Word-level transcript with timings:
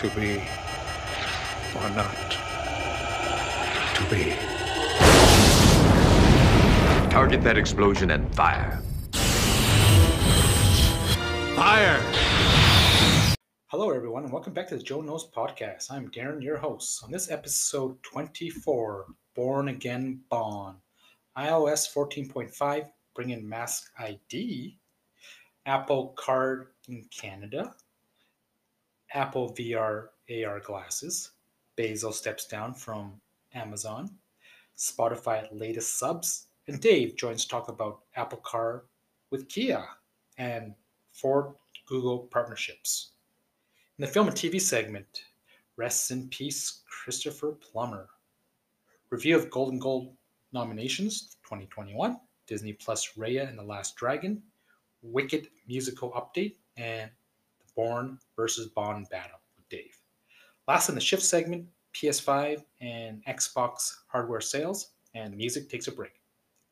to 0.00 0.08
be 0.18 0.36
or 1.76 1.90
not 1.90 2.30
to 3.94 4.02
be. 4.08 4.32
Target 7.10 7.42
that 7.42 7.58
explosion 7.58 8.12
and 8.12 8.34
fire. 8.34 8.80
Fire! 11.54 12.00
Hello, 13.66 13.90
everyone, 13.90 14.24
and 14.24 14.32
welcome 14.32 14.54
back 14.54 14.68
to 14.68 14.78
the 14.78 14.82
Joe 14.82 15.02
Knows 15.02 15.30
Podcast. 15.30 15.90
I'm 15.90 16.10
Darren, 16.10 16.42
your 16.42 16.56
host. 16.56 17.04
On 17.04 17.10
this 17.10 17.30
episode 17.30 18.02
24, 18.02 19.04
Bourne 19.36 19.68
Again 19.68 20.22
Bond, 20.30 20.78
iOS 21.36 21.92
14.5, 21.92 22.88
bringing 23.14 23.46
Mask 23.46 23.90
ID, 23.98 24.78
Apple 25.66 26.14
Card 26.16 26.68
in 26.88 27.04
Canada, 27.14 27.74
Apple 29.12 29.52
VR 29.54 30.08
AR 30.30 30.60
glasses, 30.60 31.32
Bezos 31.76 32.14
steps 32.14 32.46
down 32.46 32.74
from 32.74 33.20
Amazon, 33.54 34.08
Spotify 34.76 35.48
latest 35.50 35.98
subs, 35.98 36.46
and 36.68 36.80
Dave 36.80 37.16
joins 37.16 37.44
talk 37.44 37.68
about 37.68 38.02
Apple 38.14 38.38
Car 38.38 38.84
with 39.30 39.48
Kia 39.48 39.84
and 40.38 40.74
Ford 41.12 41.54
Google 41.86 42.28
partnerships. 42.30 43.10
In 43.98 44.02
the 44.02 44.10
film 44.10 44.28
and 44.28 44.36
TV 44.36 44.60
segment, 44.60 45.24
rests 45.76 46.12
in 46.12 46.28
Peace 46.28 46.82
Christopher 46.88 47.52
Plummer. 47.52 48.08
Review 49.10 49.36
of 49.36 49.50
Golden 49.50 49.78
Globe 49.80 50.12
nominations 50.52 51.36
2021, 51.42 52.16
Disney 52.46 52.74
Plus 52.74 53.14
Raya 53.14 53.48
and 53.48 53.58
the 53.58 53.62
Last 53.62 53.96
Dragon, 53.96 54.42
Wicked 55.02 55.48
musical 55.66 56.12
update, 56.12 56.56
and 56.76 57.10
Bourne 57.80 58.18
versus 58.36 58.66
Bond 58.66 59.08
battle 59.10 59.38
with 59.56 59.66
Dave. 59.70 59.96
Last 60.68 60.90
in 60.90 60.94
the 60.94 61.00
shift 61.00 61.22
segment, 61.22 61.64
PS5 61.94 62.62
and 62.82 63.24
Xbox 63.24 63.90
hardware 64.06 64.42
sales, 64.42 64.90
and 65.14 65.34
music 65.34 65.70
takes 65.70 65.88
a 65.88 65.92
break. 65.92 66.20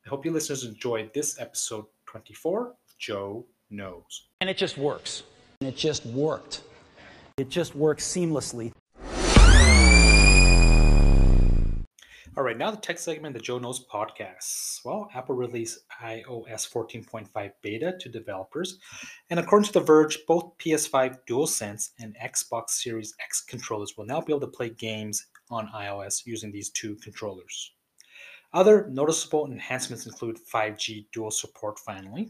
I 0.05 0.11
hope 0.11 0.27
you 0.27 0.33
listeners 0.33 0.65
enjoyed 0.65 1.15
this 1.15 1.41
episode 1.41 1.87
24 2.05 2.75
Joe 2.99 3.47
Knows. 3.71 4.27
And 4.43 4.51
it 4.51 4.59
just 4.59 4.77
works. 4.77 5.23
And 5.63 5.69
it 5.71 5.79
just 5.79 6.05
worked. 6.05 6.61
It 7.39 7.49
just 7.49 7.75
works 7.75 8.05
seamlessly. 8.05 8.75
All 12.39 12.45
right, 12.45 12.57
now 12.57 12.71
the 12.71 12.77
tech 12.77 13.01
segment 13.01 13.35
the 13.35 13.41
Joe 13.41 13.59
Knows 13.59 13.85
podcast. 13.85 14.85
Well, 14.85 15.11
Apple 15.13 15.35
released 15.35 15.81
iOS 16.01 16.73
14.5 16.73 17.51
beta 17.63 17.97
to 17.99 18.09
developers, 18.09 18.79
and 19.29 19.41
according 19.41 19.67
to 19.67 19.73
The 19.73 19.81
Verge, 19.81 20.19
both 20.29 20.57
PS5 20.59 21.19
DualSense 21.29 21.91
and 21.99 22.17
Xbox 22.23 22.71
Series 22.71 23.13
X 23.21 23.41
controllers 23.41 23.97
will 23.97 24.07
now 24.07 24.21
be 24.21 24.33
able 24.33 24.43
to 24.43 24.57
play 24.57 24.71
games 24.71 25.27
on 25.51 25.67
iOS 25.75 26.25
using 26.27 26.53
these 26.53 26.71
two 26.71 26.95
controllers. 27.03 27.73
Other 28.53 28.87
noticeable 28.89 29.51
enhancements 29.51 30.07
include 30.07 30.39
5G 30.39 31.07
dual 31.13 31.33
support 31.33 31.81
finally, 31.81 32.29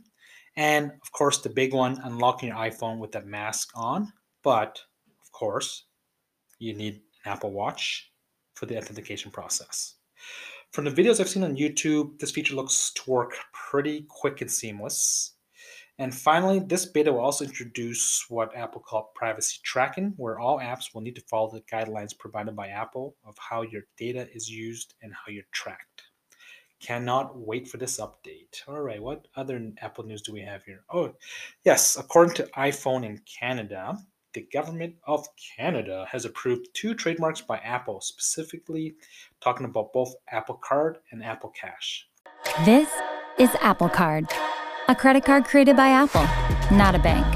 and 0.56 0.90
of 0.90 1.12
course, 1.12 1.36
the 1.36 1.50
big 1.50 1.74
one 1.74 2.00
unlocking 2.02 2.48
your 2.48 2.56
iPhone 2.56 2.96
with 2.96 3.14
a 3.16 3.20
mask 3.26 3.72
on. 3.74 4.10
But 4.42 4.80
of 5.20 5.30
course, 5.32 5.84
you 6.58 6.72
need 6.72 6.94
an 6.94 7.32
Apple 7.32 7.52
Watch 7.52 8.10
for 8.54 8.64
the 8.64 8.78
authentication 8.78 9.30
process. 9.30 9.96
From 10.72 10.84
the 10.84 10.90
videos 10.90 11.18
I've 11.20 11.28
seen 11.28 11.44
on 11.44 11.56
YouTube, 11.56 12.18
this 12.18 12.30
feature 12.30 12.54
looks 12.54 12.92
to 12.92 13.10
work 13.10 13.34
pretty 13.52 14.06
quick 14.08 14.40
and 14.40 14.50
seamless. 14.50 15.32
And 16.00 16.14
finally, 16.14 16.60
this 16.60 16.86
beta 16.86 17.12
will 17.12 17.20
also 17.20 17.44
introduce 17.44 18.24
what 18.28 18.54
Apple 18.54 18.80
called 18.80 19.14
privacy 19.14 19.58
tracking, 19.64 20.14
where 20.16 20.38
all 20.38 20.60
apps 20.60 20.94
will 20.94 21.00
need 21.00 21.16
to 21.16 21.22
follow 21.22 21.50
the 21.50 21.62
guidelines 21.62 22.16
provided 22.16 22.54
by 22.54 22.68
Apple 22.68 23.16
of 23.24 23.36
how 23.38 23.62
your 23.62 23.82
data 23.96 24.28
is 24.32 24.48
used 24.48 24.94
and 25.02 25.12
how 25.12 25.32
you're 25.32 25.42
tracked. 25.52 26.02
Cannot 26.80 27.36
wait 27.36 27.66
for 27.66 27.78
this 27.78 27.98
update. 27.98 28.62
All 28.68 28.80
right, 28.80 29.02
what 29.02 29.26
other 29.34 29.72
Apple 29.80 30.04
news 30.04 30.22
do 30.22 30.32
we 30.32 30.42
have 30.42 30.62
here? 30.62 30.84
Oh, 30.92 31.14
yes, 31.64 31.96
according 31.96 32.34
to 32.34 32.50
iPhone 32.56 33.04
in 33.04 33.20
Canada, 33.40 33.98
the 34.34 34.46
government 34.52 34.94
of 35.06 35.26
Canada 35.56 36.06
has 36.10 36.24
approved 36.24 36.68
two 36.74 36.94
trademarks 36.94 37.40
by 37.40 37.58
Apple, 37.58 38.00
specifically 38.00 38.94
talking 39.40 39.64
about 39.64 39.92
both 39.92 40.14
Apple 40.30 40.56
Card 40.62 40.98
and 41.10 41.24
Apple 41.24 41.50
Cash. 41.50 42.06
This 42.64 42.90
is 43.38 43.50
Apple 43.60 43.88
Card, 43.88 44.26
a 44.88 44.94
credit 44.94 45.24
card 45.24 45.44
created 45.44 45.76
by 45.76 45.88
Apple, 45.88 46.26
not 46.76 46.94
a 46.94 46.98
bank. 46.98 47.26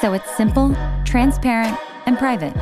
So 0.00 0.12
it's 0.12 0.30
simple, 0.36 0.76
transparent, 1.04 1.76
and 2.06 2.16
private. 2.16 2.56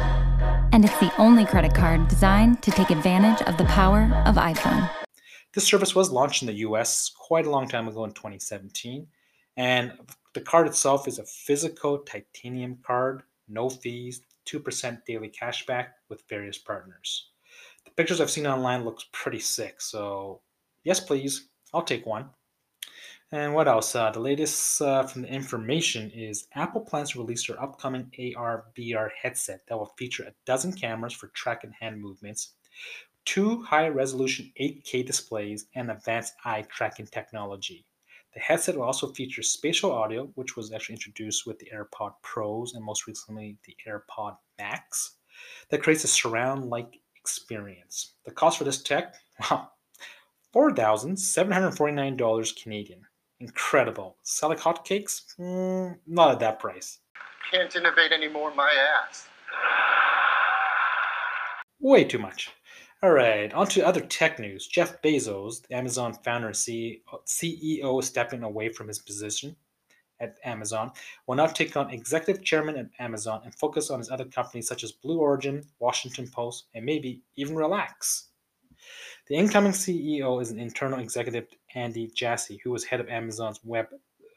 And 0.72 0.84
it's 0.84 0.98
the 0.98 1.14
only 1.18 1.44
credit 1.44 1.74
card 1.74 2.08
designed 2.08 2.62
to 2.62 2.70
take 2.70 2.90
advantage 2.90 3.46
of 3.46 3.58
the 3.58 3.64
power 3.64 4.04
of 4.24 4.36
iPhone. 4.36 4.90
This 5.52 5.66
service 5.66 5.94
was 5.94 6.10
launched 6.10 6.42
in 6.42 6.46
the 6.46 6.58
US 6.68 7.10
quite 7.10 7.46
a 7.46 7.50
long 7.50 7.68
time 7.68 7.88
ago 7.88 8.04
in 8.04 8.12
2017, 8.12 9.06
and 9.56 9.92
the 10.32 10.40
card 10.40 10.66
itself 10.66 11.06
is 11.06 11.18
a 11.18 11.24
physical 11.24 11.98
titanium 11.98 12.78
card 12.82 13.22
no 13.48 13.68
fees, 13.68 14.22
2% 14.46 15.04
daily 15.04 15.30
cashback 15.30 15.88
with 16.08 16.28
various 16.28 16.58
partners. 16.58 17.30
The 17.84 17.90
pictures 17.92 18.20
I've 18.20 18.30
seen 18.30 18.46
online 18.46 18.84
looks 18.84 19.06
pretty 19.12 19.40
sick, 19.40 19.80
so 19.80 20.40
yes, 20.84 21.00
please, 21.00 21.48
I'll 21.72 21.82
take 21.82 22.06
one. 22.06 22.30
And 23.32 23.52
what 23.52 23.66
else? 23.66 23.96
Uh, 23.96 24.10
the 24.10 24.20
latest 24.20 24.80
uh, 24.80 25.02
from 25.04 25.22
the 25.22 25.28
information 25.28 26.10
is 26.10 26.46
Apple 26.54 26.82
plans 26.82 27.10
to 27.10 27.18
release 27.18 27.46
their 27.46 27.60
upcoming 27.60 28.10
AR 28.36 28.66
VR 28.78 29.08
headset 29.20 29.66
that 29.66 29.76
will 29.76 29.94
feature 29.98 30.22
a 30.22 30.34
dozen 30.46 30.72
cameras 30.72 31.14
for 31.14 31.28
track 31.28 31.64
and 31.64 31.74
hand 31.74 32.00
movements, 32.00 32.54
two 33.24 33.62
high 33.62 33.88
resolution 33.88 34.52
8K 34.60 35.04
displays, 35.04 35.66
and 35.74 35.90
advanced 35.90 36.34
eye 36.44 36.62
tracking 36.62 37.06
technology. 37.06 37.86
The 38.34 38.40
headset 38.40 38.76
will 38.76 38.84
also 38.84 39.12
feature 39.12 39.42
spatial 39.42 39.92
audio, 39.92 40.24
which 40.34 40.56
was 40.56 40.72
actually 40.72 40.96
introduced 40.96 41.46
with 41.46 41.58
the 41.60 41.70
AirPod 41.72 42.14
Pros 42.22 42.74
and 42.74 42.84
most 42.84 43.06
recently 43.06 43.56
the 43.64 43.76
AirPod 43.86 44.36
Max, 44.58 45.18
that 45.70 45.82
creates 45.82 46.04
a 46.04 46.08
surround 46.08 46.68
like 46.68 46.98
experience. 47.16 48.14
The 48.24 48.32
cost 48.32 48.58
for 48.58 48.64
this 48.64 48.82
tech, 48.82 49.14
wow, 49.50 49.70
$4,749 50.54 52.62
Canadian. 52.62 53.00
Incredible. 53.40 54.16
Sell 54.22 54.48
like 54.48 54.58
hotcakes? 54.58 55.36
Mm, 55.38 55.98
not 56.06 56.32
at 56.32 56.40
that 56.40 56.58
price. 56.58 56.98
Can't 57.50 57.76
innovate 57.76 58.12
anymore, 58.12 58.54
my 58.54 58.72
ass. 59.06 59.28
Way 61.80 62.04
too 62.04 62.18
much. 62.18 62.50
All 63.04 63.12
right, 63.12 63.52
on 63.52 63.66
to 63.66 63.86
other 63.86 64.00
tech 64.00 64.38
news. 64.38 64.66
Jeff 64.66 65.02
Bezos, 65.02 65.60
the 65.68 65.76
Amazon 65.76 66.14
founder 66.24 66.46
and 66.46 66.56
CEO, 66.56 68.02
stepping 68.02 68.42
away 68.42 68.70
from 68.70 68.88
his 68.88 68.98
position 68.98 69.54
at 70.20 70.38
Amazon, 70.42 70.90
will 71.26 71.34
now 71.34 71.44
take 71.44 71.76
on 71.76 71.90
executive 71.90 72.42
chairman 72.42 72.78
at 72.78 72.88
Amazon 72.98 73.42
and 73.44 73.54
focus 73.54 73.90
on 73.90 73.98
his 73.98 74.10
other 74.10 74.24
companies 74.24 74.66
such 74.66 74.84
as 74.84 74.92
Blue 74.92 75.18
Origin, 75.18 75.62
Washington 75.80 76.30
Post, 76.34 76.68
and 76.72 76.86
maybe 76.86 77.20
even 77.36 77.54
Relax. 77.54 78.28
The 79.28 79.34
incoming 79.34 79.72
CEO 79.72 80.40
is 80.40 80.50
an 80.50 80.58
internal 80.58 81.00
executive, 81.00 81.48
Andy 81.74 82.06
Jassy, 82.06 82.58
who 82.64 82.70
was 82.70 82.84
head 82.84 83.00
of 83.00 83.10
Amazon's 83.10 83.60
web 83.64 83.88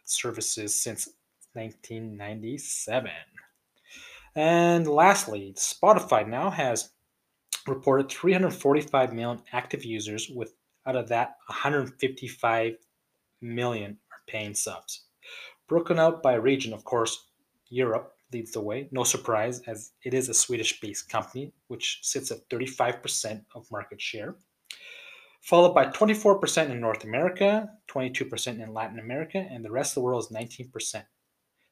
services 0.03 0.75
since 0.75 1.07
1997. 1.53 3.11
And 4.35 4.85
lastly, 4.87 5.53
Spotify 5.57 6.27
now 6.27 6.49
has 6.49 6.89
reported 7.67 8.09
345 8.09 9.13
million 9.13 9.41
active 9.53 9.83
users, 9.83 10.29
with 10.29 10.53
out 10.85 10.95
of 10.95 11.09
that, 11.09 11.35
155 11.47 12.77
million 13.41 13.97
are 14.11 14.21
paying 14.27 14.53
subs. 14.53 15.05
Broken 15.67 15.99
out 15.99 16.23
by 16.23 16.35
region, 16.35 16.73
of 16.73 16.83
course, 16.83 17.27
Europe 17.69 18.13
leads 18.31 18.51
the 18.51 18.61
way. 18.61 18.87
No 18.91 19.03
surprise, 19.03 19.61
as 19.67 19.91
it 20.03 20.13
is 20.13 20.29
a 20.29 20.33
Swedish 20.33 20.79
based 20.79 21.09
company, 21.09 21.53
which 21.67 21.99
sits 22.03 22.31
at 22.31 22.47
35% 22.49 23.43
of 23.55 23.69
market 23.71 24.01
share. 24.01 24.35
Followed 25.41 25.73
by 25.73 25.85
24% 25.85 26.69
in 26.69 26.79
North 26.79 27.03
America, 27.03 27.69
22% 27.89 28.61
in 28.61 28.73
Latin 28.73 28.99
America, 28.99 29.37
and 29.37 29.63
the 29.63 29.71
rest 29.71 29.91
of 29.91 29.95
the 29.95 30.01
world 30.01 30.23
is 30.23 30.35
19%. 30.35 31.03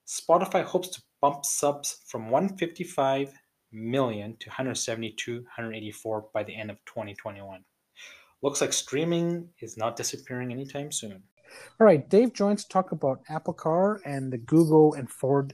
Spotify 0.07 0.63
hopes 0.63 0.89
to 0.89 1.01
bump 1.19 1.45
subs 1.45 2.01
from 2.07 2.29
155 2.29 3.33
million 3.75 4.37
to 4.39 4.49
172, 4.49 5.35
184 5.35 6.25
by 6.33 6.43
the 6.43 6.55
end 6.55 6.71
of 6.71 6.77
2021. 6.85 7.63
Looks 8.41 8.61
like 8.61 8.73
streaming 8.73 9.49
is 9.59 9.77
not 9.77 9.95
disappearing 9.95 10.51
anytime 10.51 10.91
soon. 10.91 11.23
All 11.79 11.85
right, 11.85 12.07
Dave 12.09 12.33
joins 12.33 12.63
to 12.63 12.69
talk 12.69 12.91
about 12.91 13.21
Apple 13.29 13.53
Car 13.53 14.01
and 14.05 14.31
the 14.31 14.37
Google 14.37 14.93
and 14.93 15.09
Ford 15.09 15.53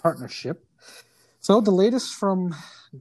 partnership. 0.00 0.64
So 1.40 1.60
the 1.60 1.70
latest 1.70 2.14
from 2.14 2.54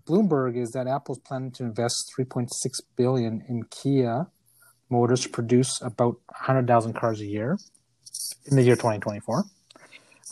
Bloomberg 0.08 0.58
is 0.58 0.72
that 0.72 0.88
Apple's 0.88 1.20
planning 1.20 1.52
to 1.54 1.64
invest 1.64 2.12
3.6 2.18 2.50
billion 2.96 3.44
in 3.48 3.64
Kia 3.66 4.28
Motors 4.90 5.22
to 5.22 5.30
produce 5.30 5.82
about 5.82 6.20
100,000 6.28 6.94
cars 6.94 7.22
a 7.22 7.26
year 7.26 7.58
in 8.46 8.56
the 8.56 8.64
year 8.64 8.76
2024. 8.76 9.46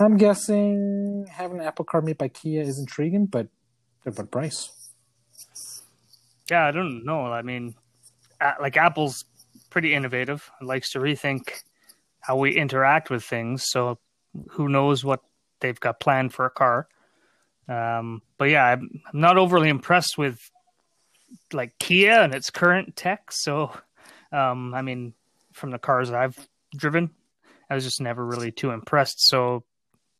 I'm 0.01 0.18
guessing 0.18 1.27
having 1.30 1.59
an 1.59 1.65
Apple 1.65 1.85
car 1.85 2.01
made 2.01 2.18
by 2.18 2.30
Kia 2.30 2.62
is 2.62 2.80
intriguing, 2.80 3.25
but 3.25 3.47
At 4.05 4.17
what 4.17 4.31
price? 4.31 4.71
Yeah, 6.49 6.65
I 6.65 6.71
don't 6.71 7.05
know. 7.05 7.25
I 7.25 7.41
mean, 7.41 7.75
like 8.59 8.77
Apple's 8.77 9.25
pretty 9.69 9.93
innovative. 9.93 10.49
It 10.61 10.65
likes 10.65 10.91
to 10.91 10.99
rethink 10.99 11.63
how 12.21 12.37
we 12.37 12.55
interact 12.55 13.09
with 13.09 13.23
things. 13.23 13.69
So 13.69 13.99
who 14.51 14.69
knows 14.69 15.03
what 15.03 15.21
they've 15.59 15.79
got 15.79 15.99
planned 15.99 16.33
for 16.33 16.45
a 16.45 16.49
car. 16.49 16.87
Um, 17.67 18.21
but 18.37 18.45
yeah, 18.45 18.65
I'm, 18.65 19.01
not 19.13 19.37
overly 19.37 19.69
impressed 19.69 20.17
with 20.17 20.39
like 21.53 21.77
Kia 21.79 22.13
and 22.13 22.33
its 22.33 22.49
current 22.49 22.95
tech. 22.95 23.31
So, 23.31 23.71
um, 24.31 24.73
I 24.73 24.81
mean, 24.81 25.13
from 25.53 25.71
the 25.71 25.77
cars 25.77 26.09
that 26.09 26.19
I've 26.19 26.47
driven, 26.75 27.11
I 27.69 27.75
was 27.75 27.83
just 27.83 28.01
never 28.01 28.25
really 28.25 28.51
too 28.51 28.71
impressed. 28.71 29.27
So, 29.27 29.63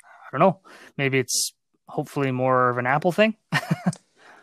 I 0.04 0.32
don't 0.32 0.42
know. 0.42 0.60
Maybe 0.98 1.18
it's 1.18 1.54
hopefully 1.90 2.32
more 2.32 2.70
of 2.70 2.78
an 2.78 2.86
Apple 2.88 3.12
thing. 3.12 3.36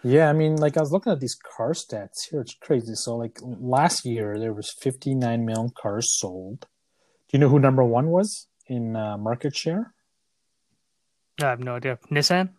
Yeah, 0.02 0.28
I 0.30 0.34
mean, 0.34 0.54
like 0.56 0.76
I 0.76 0.80
was 0.80 0.92
looking 0.92 1.10
at 1.10 1.18
these 1.18 1.34
car 1.34 1.72
stats 1.72 2.28
here. 2.30 2.40
It's 2.40 2.54
crazy. 2.54 2.94
So, 2.94 3.16
like 3.16 3.38
last 3.42 4.04
year, 4.04 4.38
there 4.38 4.52
was 4.52 4.70
59 4.70 5.44
million 5.44 5.70
cars 5.76 6.16
sold. 6.16 6.60
Do 6.60 6.66
you 7.32 7.40
know 7.40 7.48
who 7.48 7.58
number 7.58 7.82
one 7.82 8.08
was 8.10 8.46
in 8.68 8.94
uh, 8.94 9.16
market 9.18 9.56
share? 9.56 9.94
I 11.42 11.46
have 11.46 11.58
no 11.58 11.74
idea. 11.74 11.98
Nissan? 12.08 12.50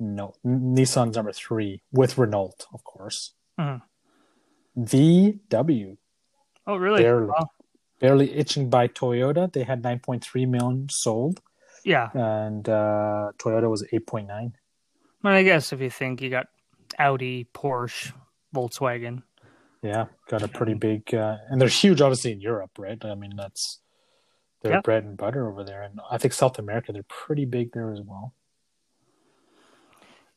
No, 0.00 0.34
N- 0.44 0.74
Nissan's 0.76 1.14
number 1.14 1.30
three 1.32 1.82
with 1.92 2.18
Renault, 2.18 2.66
of 2.72 2.82
course. 2.82 3.34
Mhm. 3.56 3.82
VW 4.76 5.96
Oh, 6.66 6.76
really? 6.76 7.02
barely, 7.02 7.28
Wow. 7.28 7.50
barely 8.00 8.32
itching 8.32 8.68
by 8.68 8.88
Toyota. 8.88 9.52
They 9.52 9.62
had 9.62 9.82
9.3 9.82 10.46
million 10.48 10.88
sold, 10.90 11.40
Yeah. 11.84 12.10
and 12.14 12.68
uh, 12.68 13.32
Toyota 13.38 13.68
was 13.68 13.82
8.9. 13.92 14.52
Well, 15.22 15.34
I 15.34 15.42
guess 15.42 15.72
if 15.72 15.80
you 15.80 15.90
think 15.90 16.20
you 16.22 16.30
got 16.30 16.46
Audi, 16.98 17.46
Porsche, 17.54 18.12
Volkswagen. 18.54 19.22
Yeah, 19.82 20.06
got 20.28 20.42
a 20.42 20.48
pretty 20.48 20.74
big, 20.74 21.14
uh, 21.14 21.36
and 21.50 21.60
they're 21.60 21.68
huge, 21.68 22.00
obviously 22.00 22.32
in 22.32 22.40
Europe, 22.40 22.70
right? 22.78 23.02
I 23.04 23.14
mean, 23.14 23.36
that's 23.36 23.80
their 24.62 24.72
Yeah. 24.72 24.80
bread 24.80 25.04
and 25.04 25.16
butter 25.16 25.48
over 25.50 25.62
there, 25.62 25.82
and 25.82 26.00
I 26.10 26.16
think 26.18 26.32
South 26.32 26.58
America 26.58 26.92
they're 26.92 27.02
pretty 27.02 27.44
big 27.44 27.72
there 27.72 27.92
as 27.92 28.00
well. 28.00 28.34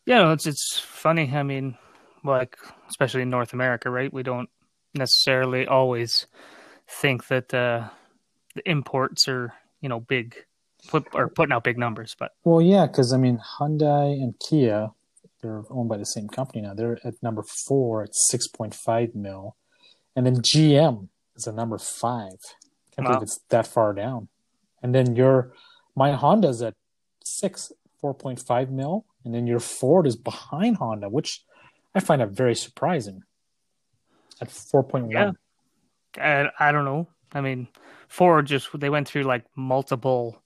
Yeah, 0.06 0.20
no, 0.20 0.32
it's 0.32 0.48
it's 0.48 0.80
funny. 0.80 1.32
I 1.34 1.44
mean, 1.44 1.78
like 2.24 2.58
especially 2.90 3.22
in 3.24 3.30
North 3.30 3.54
America, 3.54 3.90
right? 3.90 4.12
We 4.12 4.24
don't 4.24 4.50
necessarily 4.94 5.68
always 5.68 6.28
think 6.88 7.28
that 7.28 7.54
uh, 7.54 7.90
the 8.56 8.70
imports 8.70 9.28
are 9.28 9.54
you 9.82 9.90
know 9.90 10.00
big, 10.00 10.36
put 10.88 11.08
or 11.14 11.30
putting 11.30 11.54
out 11.54 11.64
big 11.64 11.78
numbers, 11.78 12.16
but 12.18 12.32
Well, 12.44 12.62
yeah, 12.62 12.86
because 12.88 13.14
I 13.14 13.18
mean, 13.18 13.40
Hyundai 13.60 14.14
and 14.14 14.34
Kia, 14.40 14.92
they're 15.42 15.64
owned 15.70 15.90
by 15.90 15.98
the 15.98 16.06
same 16.06 16.28
company 16.28 16.62
now. 16.62 16.74
They're 16.74 17.00
at 17.04 17.22
number 17.22 17.44
four 17.44 18.04
at 18.04 18.10
6.5 18.34 19.16
mil. 19.16 19.56
And 20.16 20.26
then 20.26 20.38
GM 20.38 21.10
is 21.36 21.48
at 21.48 21.54
number 21.56 21.78
five. 21.78 22.40
Can't 22.96 23.08
Wow. 23.08 23.14
believe 23.14 23.24
it's 23.24 23.40
that 23.50 23.68
far 23.68 23.94
down. 23.94 24.30
And 24.82 24.96
then 24.96 25.16
your, 25.16 25.54
my 25.96 26.14
Honda's 26.14 26.62
at 26.64 26.74
six, 27.24 27.72
4.5 28.04 28.70
mil. 28.72 29.06
And 29.24 29.34
then 29.36 29.46
your 29.46 29.60
Ford 29.60 30.08
is 30.08 30.16
behind 30.16 30.78
Honda, 30.78 31.10
which 31.10 31.44
I 31.94 32.00
find 32.00 32.22
that 32.22 32.30
very 32.32 32.56
surprising 32.56 33.24
at 34.42 34.50
4.1. 34.50 35.12
Yeah. 35.12 35.32
I, 36.60 36.70
I 36.70 36.72
don't 36.72 36.86
know. 36.86 37.08
I 37.34 37.42
mean, 37.42 37.68
Ford 38.08 38.46
just 38.48 38.70
they 38.80 38.90
went 38.90 39.08
through 39.08 39.24
like 39.24 39.46
multiple, 39.56 40.42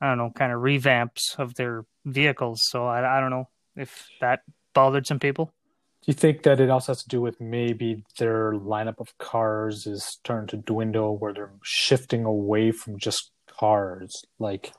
I 0.00 0.08
don't 0.08 0.18
know, 0.18 0.30
kind 0.34 0.52
of 0.52 0.60
revamps 0.60 1.38
of 1.38 1.54
their 1.54 1.84
vehicles. 2.04 2.60
So 2.64 2.86
I 2.86 3.18
I 3.18 3.20
don't 3.20 3.30
know 3.30 3.48
if 3.76 4.08
that 4.20 4.40
bothered 4.74 5.06
some 5.06 5.18
people. 5.18 5.46
Do 5.46 6.06
you 6.06 6.14
think 6.14 6.44
that 6.44 6.60
it 6.60 6.70
also 6.70 6.92
has 6.92 7.02
to 7.02 7.08
do 7.08 7.20
with 7.20 7.40
maybe 7.42 8.04
their 8.18 8.52
lineup 8.52 9.00
of 9.00 9.16
cars 9.18 9.86
is 9.86 10.02
starting 10.02 10.46
to 10.48 10.56
dwindle 10.56 11.18
where 11.18 11.34
they're 11.34 11.52
shifting 11.62 12.24
away 12.24 12.72
from 12.72 12.98
just 12.98 13.30
cars? 13.46 14.22
Like, 14.38 14.72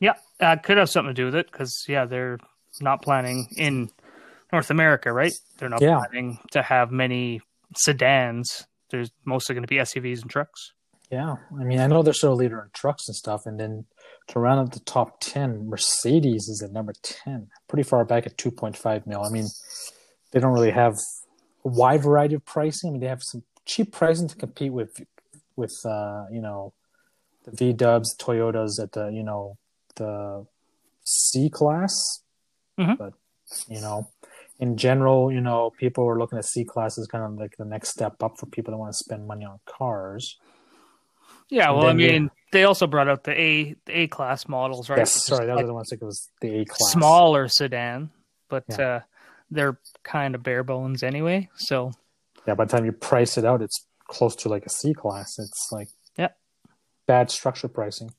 Yeah, 0.00 0.14
uh, 0.38 0.56
could 0.62 0.78
have 0.78 0.88
something 0.88 1.12
to 1.12 1.20
do 1.20 1.24
with 1.24 1.34
it 1.34 1.50
because 1.50 1.84
yeah, 1.88 2.04
they're 2.04 2.38
not 2.80 3.02
planning 3.02 3.48
in 3.56 3.90
North 4.52 4.70
America, 4.70 5.12
right? 5.12 5.32
They're 5.58 5.68
not 5.68 5.82
Yeah. 5.82 5.98
planning 5.98 6.38
to 6.52 6.62
have 6.62 6.92
many 6.92 7.40
sedans. 7.76 8.64
There's 8.90 9.10
mostly 9.24 9.54
going 9.56 9.64
to 9.64 9.68
be 9.68 9.78
SUVs 9.80 10.22
and 10.22 10.30
trucks. 10.30 10.72
yeah, 11.10 11.34
I 11.58 11.64
mean, 11.64 11.80
I 11.80 11.88
know 11.88 12.02
they're 12.04 12.12
still 12.14 12.34
a 12.34 12.34
leader 12.34 12.62
in 12.62 12.70
trucks 12.72 13.08
and 13.08 13.16
stuff. 13.16 13.44
And 13.44 13.58
then 13.58 13.86
to 14.30 14.38
round 14.38 14.60
out 14.60 14.72
the 14.72 14.80
top 14.80 15.20
10, 15.20 15.68
Mercedes 15.68 16.48
is 16.48 16.62
at 16.62 16.72
number 16.72 16.92
10, 17.02 17.48
pretty 17.68 17.82
far 17.82 18.04
back 18.04 18.26
at 18.26 18.36
2.5 18.36 19.06
mil. 19.06 19.22
I 19.22 19.30
mean, 19.30 19.46
they 20.30 20.40
don't 20.40 20.52
really 20.52 20.70
have 20.70 20.94
a 21.64 21.68
wide 21.68 22.02
variety 22.02 22.36
of 22.36 22.44
pricing. 22.44 22.88
I 22.88 22.92
mean, 22.92 23.00
they 23.00 23.08
have 23.08 23.22
some 23.22 23.42
cheap 23.64 23.92
pricing 23.92 24.28
to 24.28 24.36
compete 24.36 24.72
with, 24.72 25.00
with, 25.56 25.74
uh, 25.84 26.26
you 26.30 26.40
know, 26.40 26.72
the 27.44 27.50
V 27.50 27.72
dubs, 27.72 28.16
Toyotas 28.16 28.80
at 28.80 28.92
the, 28.92 29.08
you 29.08 29.24
know, 29.24 29.58
the 29.96 30.46
C 31.04 31.50
class. 31.50 32.22
Mhm. 32.78 32.98
But, 32.98 33.14
you 33.68 33.80
know, 33.80 34.10
in 34.60 34.76
general, 34.76 35.32
you 35.32 35.40
know, 35.40 35.70
people 35.70 36.08
are 36.08 36.18
looking 36.18 36.38
at 36.38 36.44
C 36.44 36.64
class 36.64 36.98
as 36.98 37.06
kind 37.08 37.24
of 37.24 37.34
like 37.34 37.56
the 37.56 37.64
next 37.64 37.88
step 37.88 38.22
up 38.22 38.38
for 38.38 38.46
people 38.46 38.70
that 38.70 38.78
want 38.78 38.92
to 38.92 38.96
spend 38.96 39.26
money 39.26 39.44
on 39.44 39.58
cars. 39.66 40.38
Yeah, 41.48 41.70
well, 41.72 41.86
I 41.86 41.94
mean, 41.94 42.30
they 42.52 42.64
also 42.64 42.86
brought 42.86 43.08
out 43.08 43.24
the 43.24 43.38
A 43.38 43.74
the 43.86 44.00
A 44.00 44.06
class 44.08 44.48
models, 44.48 44.88
right? 44.88 44.98
Yes, 44.98 45.24
sorry, 45.24 45.46
that 45.46 45.56
was 45.56 45.66
the 45.66 45.74
one 45.74 45.82
I 45.82 45.88
think 45.88 46.02
it 46.02 46.04
was 46.04 46.28
the 46.40 46.60
A 46.60 46.64
class. 46.64 46.92
smaller 46.92 47.48
sedan, 47.48 48.10
but 48.48 48.64
Yeah. 48.68 48.86
uh, 48.86 49.00
they're 49.50 49.78
kind 50.02 50.34
of 50.34 50.42
bare 50.42 50.62
bones 50.62 51.02
anyway. 51.02 51.48
So 51.56 51.92
Yeah, 52.46 52.54
by 52.54 52.64
the 52.64 52.70
time 52.72 52.84
you 52.84 52.92
price 52.92 53.36
it 53.38 53.44
out, 53.44 53.62
it's 53.62 53.86
close 54.08 54.34
to 54.36 54.48
like 54.48 54.64
a 54.66 54.70
C 54.70 54.94
class. 54.94 55.38
It's 55.38 55.68
like 55.72 55.88
Yeah. 56.16 56.30
bad 57.06 57.30
structure 57.30 57.68
pricing. 57.68 58.10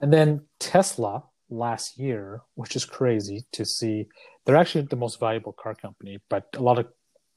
And 0.00 0.12
then 0.12 0.46
Tesla 0.58 1.24
last 1.50 1.98
year, 1.98 2.42
which 2.54 2.76
is 2.76 2.84
crazy 2.84 3.44
to 3.52 3.64
see, 3.64 4.06
they're 4.44 4.56
actually 4.56 4.86
the 4.86 4.96
most 4.96 5.20
valuable 5.20 5.52
car 5.52 5.74
company, 5.74 6.20
but 6.28 6.48
a 6.54 6.60
lot 6.62 6.78
of 6.78 6.86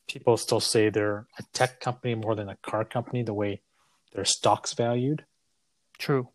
people 0.08 0.38
still 0.38 0.60
say 0.62 0.90
they're 0.90 1.28
a 1.40 1.44
tech 1.54 1.80
company 1.82 2.16
more 2.16 2.36
than 2.36 2.50
a 2.50 2.56
car 2.58 2.86
company, 2.86 3.24
the 3.24 3.34
way 3.34 3.62
their 4.14 4.26
stock's 4.26 4.74
valued. 4.74 5.26
true. 5.98 6.30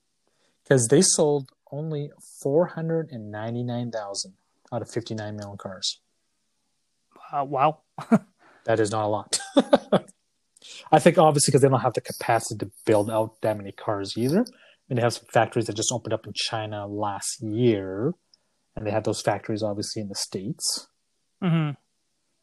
Because 0.63 0.87
they 0.89 1.03
sold 1.03 1.51
only 1.71 2.11
499,000 2.43 4.35
out 4.73 4.83
of 4.83 4.91
59 4.91 5.37
million 5.37 5.57
cars. 5.59 6.01
Uh, 7.33 7.45
wow. 7.45 7.81
That 8.65 8.79
is 8.79 8.93
not 8.93 9.05
a 9.05 9.09
lot. 9.09 9.41
I 10.93 10.99
think 11.01 11.19
obviously 11.19 11.51
because 11.51 11.63
they 11.63 11.69
don't 11.69 11.81
have 11.81 11.95
the 11.95 12.01
capacity 12.01 12.59
to 12.65 12.71
build 12.87 13.11
out 13.11 13.41
that 13.43 13.57
many 13.57 13.73
cars 13.73 14.17
either. 14.17 14.41
I 14.41 14.45
mean, 14.89 14.97
they 14.97 15.03
have 15.03 15.15
some 15.15 15.27
factories 15.33 15.67
that 15.67 15.75
just 15.75 15.91
opened 15.91 16.13
up 16.13 16.27
in 16.27 16.33
China 16.33 16.87
last 16.87 17.43
year, 17.43 18.15
and 18.77 18.87
they 18.87 18.93
have 18.93 19.05
those 19.05 19.21
factories 19.21 19.63
obviously 19.63 20.03
in 20.03 20.09
the 20.09 20.15
states. 20.15 20.87
hmm 21.41 21.71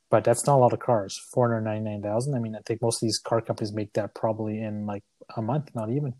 But 0.09 0.25
that's 0.25 0.45
not 0.45 0.57
a 0.57 0.61
lot 0.61 0.73
of 0.73 0.79
cars. 0.79 1.17
Four 1.33 1.47
hundred 1.47 1.61
ninety 1.61 1.89
nine 1.89 2.01
thousand. 2.01 2.35
I 2.35 2.39
mean, 2.39 2.55
I 2.55 2.59
think 2.65 2.81
most 2.81 3.01
of 3.01 3.07
these 3.07 3.19
car 3.19 3.39
companies 3.39 3.71
make 3.73 3.93
that 3.93 4.13
probably 4.13 4.61
in 4.61 4.85
like 4.85 5.03
a 5.37 5.41
month, 5.41 5.69
not 5.73 5.89
even, 5.89 6.15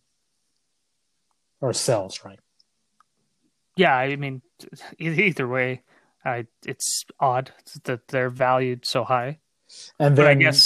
or 1.62 1.74
sales, 1.74 2.22
right? 2.24 2.40
Yeah, 3.76 3.96
I 3.96 4.16
mean, 4.16 4.42
either 5.00 5.48
way, 5.48 5.84
I 6.26 6.48
it's 6.66 7.06
odd 7.20 7.52
that 7.86 8.08
they're 8.10 8.30
valued 8.30 8.86
so 8.86 9.04
high. 9.04 9.40
And 10.00 10.16
But 10.16 10.24
then 10.24 10.32
I 10.32 10.34
guess 10.36 10.62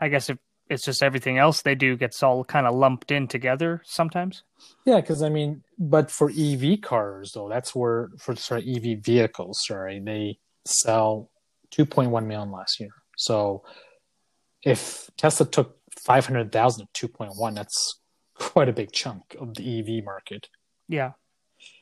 I 0.00 0.08
guess 0.08 0.28
if 0.28 0.38
it's 0.68 0.84
just 0.84 1.02
everything 1.02 1.38
else 1.38 1.62
they 1.62 1.74
do 1.74 1.96
gets 1.96 2.22
all 2.22 2.44
kind 2.44 2.66
of 2.66 2.74
lumped 2.74 3.10
in 3.10 3.26
together 3.26 3.82
sometimes. 3.84 4.42
Yeah, 4.84 5.00
because 5.00 5.22
I 5.22 5.28
mean, 5.28 5.62
but 5.78 6.10
for 6.10 6.30
EV 6.30 6.82
cars 6.82 7.32
though, 7.34 7.48
that's 7.48 7.74
where 7.74 8.10
for 8.18 8.36
sorry 8.36 8.64
EV 8.76 9.02
vehicles, 9.02 9.60
sorry, 9.66 10.00
they 10.00 10.38
sell 10.66 11.30
2.1 11.70 12.10
million 12.26 12.50
last 12.50 12.80
year. 12.80 12.90
So 13.16 13.64
if 14.62 15.10
Tesla 15.16 15.46
took 15.46 15.78
500,000 16.04 16.82
of 16.82 16.92
2.1, 16.92 17.54
that's 17.54 18.00
quite 18.38 18.68
a 18.68 18.72
big 18.72 18.92
chunk 18.92 19.36
of 19.40 19.54
the 19.54 19.78
EV 19.78 20.04
market. 20.04 20.48
Yeah. 20.88 21.12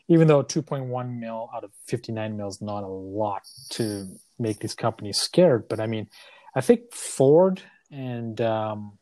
Even 0.08 0.28
though 0.28 0.42
2.1 0.42 1.18
mil 1.18 1.50
out 1.54 1.64
of 1.64 1.70
59 1.88 2.36
mil 2.36 2.48
is 2.48 2.60
not 2.60 2.82
a 2.82 2.88
lot 2.88 3.42
to 3.70 4.06
make 4.38 4.60
these 4.60 4.74
companies 4.74 5.18
scared, 5.18 5.68
but 5.68 5.80
I 5.80 5.86
mean, 5.86 6.08
I 6.54 6.60
think 6.60 6.92
Ford 6.92 7.62
and 7.90 8.40
um, 8.40 8.98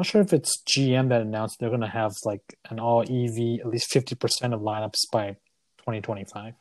I'm 0.00 0.02
not 0.04 0.06
sure 0.06 0.20
if 0.20 0.32
it's 0.32 0.62
GM 0.66 1.08
that 1.08 1.20
announced 1.20 1.56
they're 1.58 1.68
going 1.68 1.80
to 1.80 1.88
have 1.88 2.12
like 2.24 2.42
an 2.70 2.78
all 2.78 3.02
EV, 3.02 3.60
at 3.60 3.66
least 3.66 3.92
50% 3.92 4.54
of 4.54 4.60
lineups 4.60 5.10
by 5.12 5.36
2025. 5.78 6.54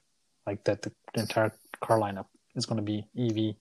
Like 0.45 0.63
that 0.63 0.81
the 0.81 0.91
entire 1.15 1.53
car 1.81 1.99
lineup 1.99 2.25
is 2.55 2.65
going 2.65 2.77
to 2.77 2.83
be 2.83 3.07
EV. 3.17 3.55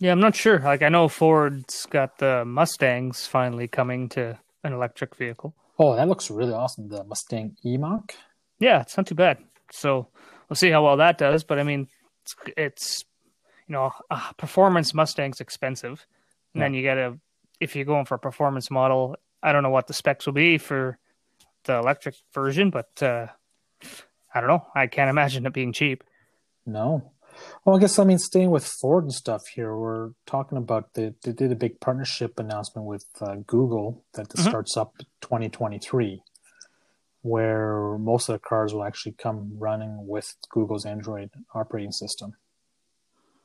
Yeah, 0.00 0.12
I'm 0.12 0.20
not 0.20 0.36
sure. 0.36 0.58
Like 0.58 0.82
I 0.82 0.90
know 0.90 1.08
Ford's 1.08 1.86
got 1.86 2.18
the 2.18 2.44
Mustangs 2.44 3.26
finally 3.26 3.66
coming 3.66 4.08
to 4.10 4.38
an 4.62 4.72
electric 4.72 5.16
vehicle. 5.16 5.54
Oh, 5.78 5.94
that 5.96 6.08
looks 6.08 6.30
really 6.30 6.52
awesome. 6.54 6.88
The 6.88 7.04
Mustang 7.04 7.56
E-Mach. 7.64 8.14
Yeah, 8.58 8.80
it's 8.80 8.96
not 8.96 9.06
too 9.06 9.14
bad. 9.14 9.38
So 9.72 10.08
we'll 10.48 10.56
see 10.56 10.70
how 10.70 10.84
well 10.84 10.96
that 10.98 11.18
does. 11.18 11.44
But 11.44 11.58
I 11.58 11.62
mean, 11.62 11.88
it's, 12.22 12.34
it's 12.56 13.04
you 13.68 13.72
know, 13.74 13.92
a 14.10 14.20
performance 14.38 14.92
Mustang's 14.92 15.40
expensive, 15.40 16.06
and 16.54 16.60
Yeah. 16.60 16.64
then 16.64 16.74
you 16.74 16.82
get 16.82 16.98
a 16.98 17.18
if 17.60 17.74
you're 17.76 17.84
going 17.84 18.04
for 18.06 18.14
a 18.14 18.18
performance 18.18 18.70
model. 18.70 19.16
I 19.42 19.52
don't 19.52 19.62
know 19.62 19.70
what 19.70 19.86
the 19.86 19.92
specs 19.94 20.26
will 20.26 20.32
be 20.32 20.58
for 20.58 20.98
the 21.64 21.74
electric 21.78 22.14
version, 22.32 22.70
but 22.70 22.90
uh, 23.02 23.26
I 24.34 24.40
don't 24.40 24.48
know. 24.48 24.66
I 24.74 24.86
can't 24.86 25.10
imagine 25.10 25.46
it 25.46 25.52
being 25.52 25.72
cheap. 25.72 26.04
No. 26.64 27.12
Well, 27.64 27.76
I 27.76 27.80
guess 27.80 27.98
I 27.98 28.04
mean 28.04 28.18
staying 28.18 28.50
with 28.50 28.64
Ford 28.66 29.04
and 29.04 29.12
stuff 29.12 29.46
here. 29.48 29.76
We're 29.76 30.10
talking 30.26 30.58
about 30.58 30.94
the 30.94 31.14
they 31.22 31.32
did 31.32 31.52
a 31.52 31.56
big 31.56 31.80
partnership 31.80 32.38
announcement 32.38 32.86
with 32.86 33.04
uh, 33.20 33.36
Google 33.46 34.04
that 34.14 34.28
Mhm. 34.28 34.48
starts 34.48 34.76
up 34.76 34.94
2023, 35.20 36.22
where 37.22 37.98
most 37.98 38.28
of 38.28 38.34
the 38.34 38.38
cars 38.38 38.72
will 38.72 38.84
actually 38.84 39.12
come 39.12 39.52
running 39.58 40.06
with 40.06 40.34
Google's 40.50 40.86
Android 40.86 41.30
operating 41.54 41.92
system. 41.92 42.34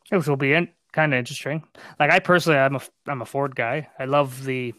which 0.09 0.27
will 0.27 0.35
be 0.35 0.51
in, 0.53 0.67
kind 0.91 1.13
of 1.13 1.17
interesting. 1.19 1.63
Like 1.97 2.11
I 2.11 2.19
personally, 2.19 2.59
I'm 2.59 2.75
a 2.75 2.81
I'm 3.07 3.21
a 3.21 3.25
Ford 3.25 3.55
guy. 3.55 3.87
I 3.97 4.05
love 4.05 4.43
the 4.43 4.73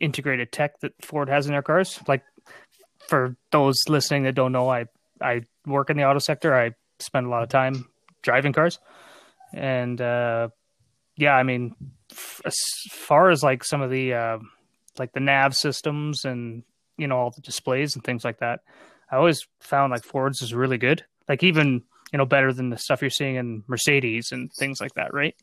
integrated 0.00 0.52
tech 0.52 0.78
that 0.80 0.92
Ford 1.02 1.28
has 1.28 1.46
in 1.46 1.52
their 1.52 1.62
cars. 1.62 1.98
Like 2.06 2.22
for 3.08 3.34
those 3.50 3.76
listening 3.88 4.24
that 4.24 4.34
don't 4.34 4.52
know, 4.52 4.68
I 4.68 4.84
I 5.20 5.42
work 5.66 5.88
in 5.90 5.96
the 5.96 6.04
auto 6.04 6.18
sector. 6.18 6.54
I 6.54 6.72
spend 7.00 7.26
a 7.26 7.30
lot 7.30 7.42
of 7.42 7.48
time 7.48 7.86
driving 8.22 8.52
cars, 8.52 8.78
and 9.52 10.00
uh, 10.00 10.48
yeah, 11.16 11.34
I 11.34 11.42
mean, 11.42 11.74
f- 12.10 12.40
as 12.44 12.56
far 12.90 13.30
as 13.30 13.42
like 13.42 13.64
some 13.64 13.82
of 13.82 13.90
the 13.90 14.14
uh, 14.14 14.38
like 14.98 15.12
the 15.12 15.20
nav 15.20 15.54
systems 15.54 16.24
and 16.24 16.62
you 16.96 17.06
know 17.06 17.16
all 17.16 17.30
the 17.30 17.42
displays 17.42 17.94
and 17.94 18.04
things 18.04 18.24
like 18.24 18.38
that, 18.38 18.60
I 19.10 19.16
always 19.16 19.46
found 19.60 19.90
like 19.90 20.04
Ford's 20.04 20.42
is 20.42 20.54
really 20.54 20.78
good. 20.78 21.04
Like 21.28 21.42
even 21.42 21.82
you 22.12 22.18
know 22.18 22.26
better 22.26 22.52
than 22.52 22.70
the 22.70 22.78
stuff 22.78 23.00
you're 23.00 23.10
seeing 23.10 23.36
in 23.36 23.64
Mercedes 23.66 24.32
and 24.32 24.52
things 24.52 24.80
like 24.80 24.94
that, 24.94 25.12
right? 25.12 25.34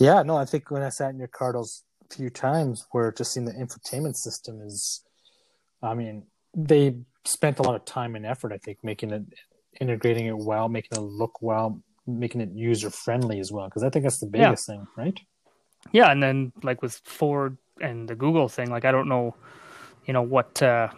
Yeah, 0.00 0.22
no, 0.22 0.36
I 0.36 0.44
think 0.44 0.70
when 0.70 0.82
I 0.82 0.90
sat 0.90 1.10
in 1.10 1.18
your 1.18 1.28
car 1.28 1.52
those 1.52 1.82
few 2.10 2.30
times 2.30 2.86
where 2.92 3.12
just 3.12 3.32
seeing 3.32 3.46
the 3.46 3.52
infotainment 3.52 4.16
system 4.16 4.60
is, 4.62 5.02
I 5.82 5.94
mean, 5.94 6.24
they 6.56 6.96
spent 7.24 7.58
a 7.58 7.62
lot 7.62 7.74
of 7.74 7.84
time 7.84 8.14
and 8.14 8.24
effort, 8.24 8.52
I 8.52 8.58
think, 8.58 8.78
making 8.82 9.10
it, 9.10 9.22
integrating 9.80 10.26
it 10.26 10.36
well, 10.36 10.68
making 10.68 10.96
it 10.96 11.00
look 11.00 11.42
well, 11.42 11.82
making 12.08 12.40
it 12.40 12.50
user 12.52 12.90
friendly 12.90 13.38
as 13.40 13.52
well. 13.52 13.66
Because 13.66 13.82
I 13.84 13.90
think 13.90 14.02
that's 14.04 14.18
the 14.18 14.26
Yeah. 14.32 14.46
biggest 14.48 14.66
thing, 14.66 14.86
right? 14.96 15.18
Yeah, 15.92 16.10
and 16.10 16.22
then 16.22 16.52
like 16.62 16.82
with 16.82 17.00
Ford 17.04 17.56
and 17.80 18.08
the 18.08 18.14
Google 18.14 18.48
thing, 18.48 18.70
like 18.70 18.84
I 18.84 18.92
don't 18.92 19.08
know, 19.08 19.34
you 20.06 20.12
know 20.12 20.22
what 20.22 20.60
uh, 20.62 20.88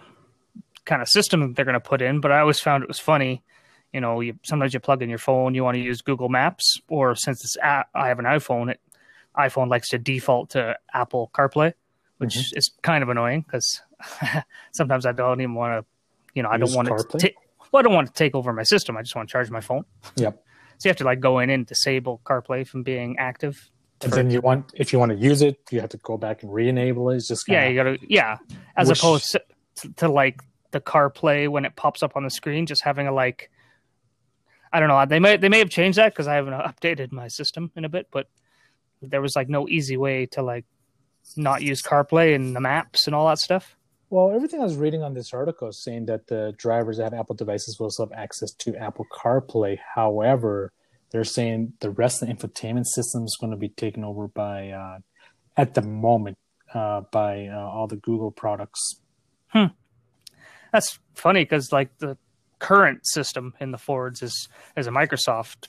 kind 0.85 1.02
of 1.02 1.09
system 1.09 1.52
they're 1.55 1.64
going 1.64 1.75
to 1.75 1.81
put 1.81 2.00
in, 2.02 2.21
but 2.21 2.33
I 2.33 2.40
always 2.40 2.61
found 2.61 2.83
it 2.83 2.88
was 2.88 2.99
funny. 2.99 3.43
You 3.93 4.00
know, 4.00 4.21
you 4.21 4.38
sometimes 4.45 4.73
you 4.73 4.81
plug 4.81 5.02
in 5.02 5.09
your 5.11 5.19
phone, 5.19 5.55
you 5.55 5.64
want 5.64 5.75
to 5.76 5.81
use 5.81 6.00
Google 6.00 6.29
Maps, 6.29 6.81
or 6.88 7.14
since 7.14 7.45
it's 7.45 7.57
I 7.62 7.85
have 7.95 8.19
an 8.19 8.25
iPhone, 8.25 8.71
it 8.71 8.81
iPhone 9.37 9.69
likes 9.69 9.88
to 9.90 9.99
default 9.99 10.50
to 10.50 10.76
Apple 10.95 11.31
CarPlay, 11.35 11.73
which 12.19 12.37
Mm-hmm. 12.37 12.59
is 12.59 12.71
kind 12.83 13.02
of 13.02 13.09
annoying 13.09 13.43
because 13.43 13.83
sometimes 14.73 15.07
I 15.07 15.12
don't 15.12 15.40
even 15.40 15.55
want 15.55 15.81
to, 15.85 15.87
you 16.35 16.43
know, 16.43 16.49
I 16.50 16.57
don't 16.57 16.73
want 16.75 16.88
CarPlay? 16.88 17.19
to. 17.21 17.29
ta- 17.31 17.40
well, 17.73 17.81
I 17.81 17.83
don't 17.83 17.95
want 17.95 18.09
to 18.09 18.12
take 18.12 18.35
over 18.35 18.52
my 18.52 18.62
system. 18.64 18.97
I 18.97 19.02
just 19.02 19.14
want 19.14 19.29
to 19.29 19.33
charge 19.33 19.50
my 19.50 19.61
phone. 19.61 19.85
Yep. 20.17 20.43
So 20.81 20.89
you 20.89 20.91
have 20.91 20.97
to 20.97 21.05
like 21.05 21.21
go 21.21 21.41
in 21.41 21.51
and 21.51 21.67
disable 21.67 22.23
CarPlay 22.25 22.67
from 22.67 22.83
being 22.83 23.19
active. 23.19 23.71
And 24.03 24.11
then 24.15 24.31
you 24.31 24.41
want, 24.41 24.73
if 24.75 24.95
you 24.95 24.99
want 24.99 25.13
to 25.13 25.19
use 25.19 25.43
it, 25.43 25.59
you 25.71 25.79
have 25.83 25.91
to 25.91 25.99
go 25.99 26.17
back 26.17 26.43
and 26.43 26.51
re-enable 26.51 27.11
it. 27.11 27.17
It's 27.17 27.29
just 27.29 27.47
yeah, 27.47 27.69
you 27.69 27.77
gotta 27.77 27.99
yeah. 28.09 28.39
As 28.79 28.89
Wish- 28.89 28.99
opposed 28.99 29.37
to, 29.77 29.93
to 29.97 30.09
like 30.09 30.41
the 30.71 30.81
CarPlay 30.81 31.49
when 31.49 31.67
it 31.67 31.77
pops 31.77 32.03
up 32.03 32.17
on 32.17 32.25
the 32.25 32.31
screen, 32.31 32.65
just 32.65 32.83
having 32.83 33.07
a 33.07 33.13
like. 33.13 33.51
I 34.73 34.81
don't 34.81 34.89
know. 34.89 35.05
They 35.05 35.21
may 35.21 35.37
they 35.37 35.51
may 35.51 35.59
have 35.59 35.69
changed 35.69 35.99
that 35.99 36.15
because 36.15 36.27
I 36.29 36.37
haven't 36.37 36.55
updated 36.55 37.13
my 37.13 37.29
system 37.29 37.71
in 37.77 37.85
a 37.85 37.91
bit, 37.91 38.07
but 38.11 38.29
there 39.03 39.21
was 39.21 39.37
like 39.37 39.51
no 39.51 39.69
easy 39.69 39.99
way 39.99 40.25
to 40.27 40.43
like 40.43 40.65
not 41.37 41.61
use 41.61 41.83
CarPlay 41.83 42.35
and 42.35 42.57
the 42.57 42.61
maps 42.61 43.07
and 43.07 43.15
all 43.15 43.29
that 43.29 43.39
stuff. 43.39 43.77
Well, 44.11 44.33
everything 44.35 44.61
I 44.61 44.64
was 44.64 44.76
reading 44.76 45.05
on 45.05 45.14
this 45.14 45.33
article 45.33 45.69
is 45.69 45.85
saying 45.85 46.07
that 46.07 46.26
the 46.26 46.52
drivers 46.59 46.97
that 46.97 47.05
have 47.05 47.14
Apple 47.14 47.37
devices 47.37 47.79
will 47.79 47.90
still 47.90 48.09
have 48.09 48.19
access 48.19 48.50
to 48.50 48.75
Apple 48.75 49.07
CarPlay. 49.12 49.79
However, 49.95 50.73
they're 51.12 51.23
saying 51.23 51.75
the 51.79 51.90
rest 51.90 52.21
of 52.21 52.26
the 52.26 52.35
infotainment 52.35 52.87
system 52.87 53.23
is 53.23 53.38
going 53.40 53.52
to 53.52 53.57
be 53.57 53.69
taken 53.69 54.02
over 54.02 54.26
by, 54.26 54.71
uh, 54.71 54.99
at 55.57 55.75
the 55.75 55.83
moment, 55.83 56.38
uh, 56.75 57.02
by 57.12 57.47
uh, 57.47 57.57
all 57.57 57.87
the 57.87 57.97
Google 57.97 58.33
products. 58.33 59.00
Hmm. 59.49 59.67
That's 60.73 60.99
funny 61.14 61.45
because 61.45 61.71
like 61.71 61.97
the 61.99 62.19
current 62.59 63.07
system 63.07 63.55
in 63.61 63.71
the 63.71 63.79
Fords 63.79 64.23
is 64.23 64.49
is 64.76 64.88
a 64.88 64.90
Microsoft 64.90 65.69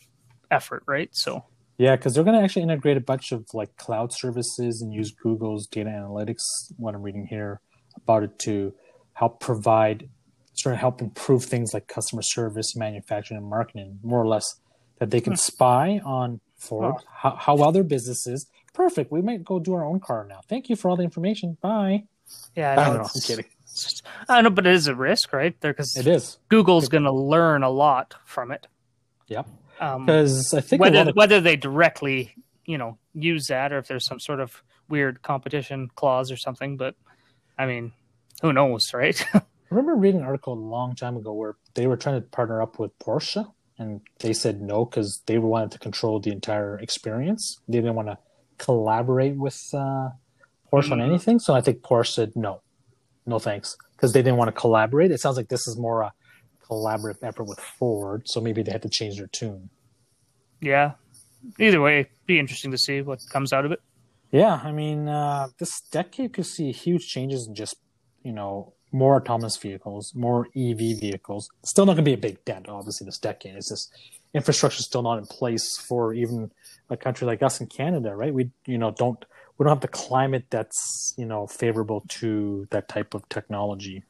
effort, 0.49 0.83
right? 0.87 1.09
So 1.13 1.45
Yeah, 1.77 1.95
because 1.95 2.15
they're 2.15 2.23
going 2.23 2.37
to 2.37 2.43
actually 2.43 2.63
integrate 2.63 2.97
a 2.97 3.01
bunch 3.01 3.31
of 3.31 3.45
like 3.53 3.77
cloud 3.77 4.11
services 4.13 4.81
and 4.81 4.91
use 4.91 5.11
Google's 5.11 5.67
data 5.67 5.89
analytics. 5.89 6.41
What 6.77 6.95
I'm 6.95 7.01
reading 7.01 7.27
here 7.27 7.61
about 7.97 8.23
it 8.23 8.37
to 8.39 8.73
help 9.13 9.39
provide, 9.39 10.09
sort 10.53 10.73
of 10.73 10.79
help 10.79 11.01
improve 11.01 11.45
things 11.45 11.73
like 11.73 11.87
customer 11.87 12.21
service, 12.21 12.75
manufacturing, 12.75 13.37
and 13.39 13.47
marketing, 13.49 13.99
more 14.03 14.21
or 14.21 14.27
less, 14.27 14.59
that 14.99 15.09
they 15.11 15.21
can 15.21 15.35
spy 15.35 16.01
on 16.03 16.39
Ford, 16.57 16.95
Oh. 16.97 17.03
how, 17.11 17.35
how 17.35 17.55
well 17.55 17.71
their 17.71 17.83
business 17.83 18.27
is. 18.27 18.47
Perfect. 18.73 19.11
We 19.11 19.21
might 19.21 19.43
go 19.43 19.59
do 19.59 19.73
our 19.73 19.83
own 19.83 19.99
car 19.99 20.25
now. 20.29 20.41
Thank 20.47 20.69
you 20.69 20.75
for 20.75 20.89
all 20.89 20.95
the 20.95 21.03
information. 21.03 21.57
Bye. 21.61 22.03
yeah, 22.55 22.71
I 22.71 22.75
know, 22.75 22.83
don't 22.85 22.97
know. 22.97 23.09
I'm 23.15 23.21
kidding. 23.21 23.45
it's 23.63 23.83
just- 23.83 24.03
I 24.29 24.41
know, 24.41 24.49
but 24.49 24.65
it 24.67 24.73
is 24.73 24.87
a 24.87 24.95
risk, 24.95 25.33
right? 25.33 25.59
There 25.61 25.73
because 25.73 25.95
It 25.97 26.07
is. 26.07 26.37
Google's 26.49 26.87
going 26.87 27.03
to 27.03 27.11
learn 27.11 27.63
a 27.63 27.69
lot 27.69 28.13
from 28.25 28.51
it. 28.51 28.67
Yep. 29.27 29.47
Um, 29.79 30.05
Because 30.05 30.53
I 30.53 30.61
think 30.61 30.81
whether 30.81 31.09
of, 31.09 31.15
whether 31.15 31.41
they 31.41 31.55
directly 31.55 32.35
you 32.65 32.77
know 32.77 32.97
use 33.15 33.47
that 33.47 33.73
or 33.73 33.79
if 33.79 33.87
there's 33.87 34.05
some 34.05 34.19
sort 34.19 34.39
of 34.39 34.61
weird 34.87 35.23
competition 35.23 35.89
clause 35.95 36.31
or 36.31 36.37
something 36.37 36.77
but 36.77 36.95
i 37.61 37.65
mean 37.65 37.91
who 38.41 38.51
knows 38.53 38.83
right 38.93 39.17
I 39.33 39.41
remember 39.75 39.95
reading 39.95 40.19
an 40.21 40.27
article 40.27 40.53
a 40.53 40.59
long 40.77 40.95
time 40.95 41.15
ago 41.15 41.31
where 41.31 41.55
they 41.75 41.87
were 41.87 41.95
trying 41.95 42.19
to 42.21 42.27
partner 42.27 42.61
up 42.61 42.77
with 42.77 42.91
Porsche, 42.99 43.43
and 43.79 44.01
they 44.19 44.33
said 44.33 44.61
no 44.61 44.83
because 44.83 45.21
they 45.27 45.37
wanted 45.37 45.71
to 45.71 45.79
control 45.79 46.19
the 46.19 46.29
entire 46.39 46.77
experience. 46.79 47.43
They 47.69 47.77
didn't 47.77 47.95
want 47.95 48.09
to 48.09 48.17
collaborate 48.57 49.37
with 49.37 49.57
uh, 49.73 50.09
Porsche 50.69 50.91
on 50.91 50.99
Mhm. 50.99 51.05
anything. 51.09 51.39
So 51.39 51.53
I 51.53 51.61
think 51.61 51.77
Porsche 51.83 52.13
said 52.15 52.31
no, 52.35 52.61
no 53.25 53.39
thanks, 53.39 53.77
because 53.95 54.11
they 54.11 54.21
didn't 54.21 54.39
want 54.41 54.49
to 54.53 54.59
collaborate. 54.59 55.09
It 55.09 55.21
sounds 55.21 55.37
like 55.37 55.47
this 55.47 55.65
is 55.69 55.77
more 55.77 56.01
a 56.01 56.11
collaborative 56.69 57.23
effort 57.23 57.45
with 57.45 57.59
Ford, 57.61 58.23
so 58.25 58.41
maybe 58.41 58.63
they 58.63 58.73
had 58.73 58.81
to 58.81 58.89
change 58.89 59.15
their 59.19 59.27
tune. 59.27 59.69
yeah 60.59 60.87
either 61.59 61.79
way 61.81 62.09
be 62.27 62.37
interesting 62.37 62.71
to 62.71 62.77
see 62.77 63.01
what 63.01 63.19
comes 63.29 63.53
out 63.53 63.63
of 63.65 63.71
it 63.71 63.79
Yeah, 64.31 64.61
I 64.63 64.71
mean, 64.71 65.07
uh, 65.07 65.49
this 65.59 65.81
decade 65.91 66.33
could 66.33 66.45
see 66.45 66.71
huge 66.71 67.07
changes 67.07 67.47
in 67.47 67.55
just, 67.55 67.75
you 68.23 68.31
know, 68.31 68.73
more 68.93 69.15
autonomous 69.15 69.57
vehicles, 69.57 70.13
more 70.15 70.47
EV 70.55 70.99
vehicles. 70.99 71.49
Still 71.65 71.85
not 71.85 71.93
going 71.93 72.05
to 72.05 72.09
be 72.09 72.13
a 72.13 72.17
big 72.17 72.43
dent, 72.45 72.69
obviously, 72.69 73.05
this 73.05 73.17
decade. 73.17 73.55
It's 73.55 73.69
just 73.69 73.93
infrastructure 74.33 74.79
is 74.79 74.85
still 74.85 75.01
not 75.01 75.17
in 75.17 75.25
place 75.25 75.77
for 75.77 76.13
even 76.13 76.51
a 76.89 76.97
country 76.97 77.27
like 77.27 77.43
us 77.43 77.59
in 77.59 77.67
Canada, 77.67 78.15
right? 78.15 78.33
We, 78.33 78.51
you 78.65 78.77
know, 78.77 78.91
don't 78.91 79.23
we 79.57 79.65
don't 79.65 79.71
have 79.71 79.81
the 79.81 79.87
climate 79.87 80.45
that's 80.49 81.13
you 81.17 81.25
know 81.25 81.45
favorable 81.45 82.03
to 82.07 82.67
that 82.71 82.87
type 82.87 83.13
of 83.13 83.27
technology. 83.29 84.03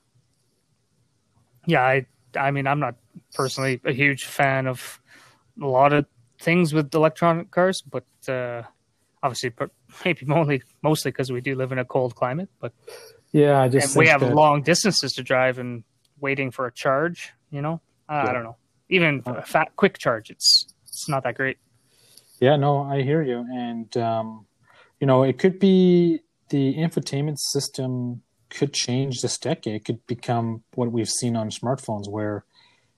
yeah 1.67 1.81
i 1.83 2.05
i 2.35 2.51
mean 2.51 2.67
i'm 2.67 2.79
not 2.79 2.95
personally 3.33 3.79
a 3.85 3.91
huge 3.91 4.25
fan 4.25 4.67
of 4.67 4.99
a 5.61 5.65
lot 5.65 5.93
of 5.93 6.05
things 6.39 6.73
with 6.73 6.93
electronic 6.93 7.51
cars 7.51 7.81
but 7.81 8.05
uh 8.27 8.63
obviously 9.23 9.51
maybe 10.05 10.25
mostly 10.25 10.61
mostly 10.81 11.11
because 11.11 11.31
we 11.31 11.41
do 11.41 11.55
live 11.55 11.71
in 11.71 11.77
a 11.79 11.85
cold 11.85 12.15
climate 12.15 12.49
but 12.59 12.73
Yeah, 13.31 13.61
I 13.61 13.69
just 13.69 13.95
and 13.95 13.99
we 13.99 14.07
have 14.07 14.21
that- 14.21 14.33
long 14.35 14.61
distances 14.61 15.13
to 15.13 15.23
drive 15.23 15.57
and 15.59 15.83
waiting 16.19 16.51
for 16.51 16.65
a 16.67 16.71
charge 16.71 17.31
you 17.49 17.61
know? 17.61 17.81
I, 18.07 18.29
I 18.29 18.33
don't 18.33 18.43
know. 18.43 18.57
Even 18.89 19.21
a 19.25 19.41
fat 19.41 19.75
quick 19.75 19.97
charge 19.97 20.29
it's 20.29 20.73
it's 20.87 21.07
not 21.07 21.23
that 21.23 21.35
great. 21.35 21.57
Yeah, 22.41 22.55
no, 22.57 22.81
I 22.83 23.03
hear 23.03 23.21
you, 23.21 23.45
and 23.53 23.95
um, 23.97 24.47
you 24.99 25.05
know, 25.07 25.23
it 25.23 25.37
could 25.37 25.59
be 25.59 26.21
the 26.49 26.73
infotainment 26.75 27.37
system 27.37 28.23
could 28.49 28.73
change 28.73 29.21
this 29.21 29.37
decade. 29.37 29.75
It 29.75 29.85
could 29.85 30.05
become 30.07 30.63
what 30.73 30.91
we've 30.91 31.07
seen 31.09 31.35
on 31.37 31.49
smartphones, 31.51 32.09
where 32.09 32.43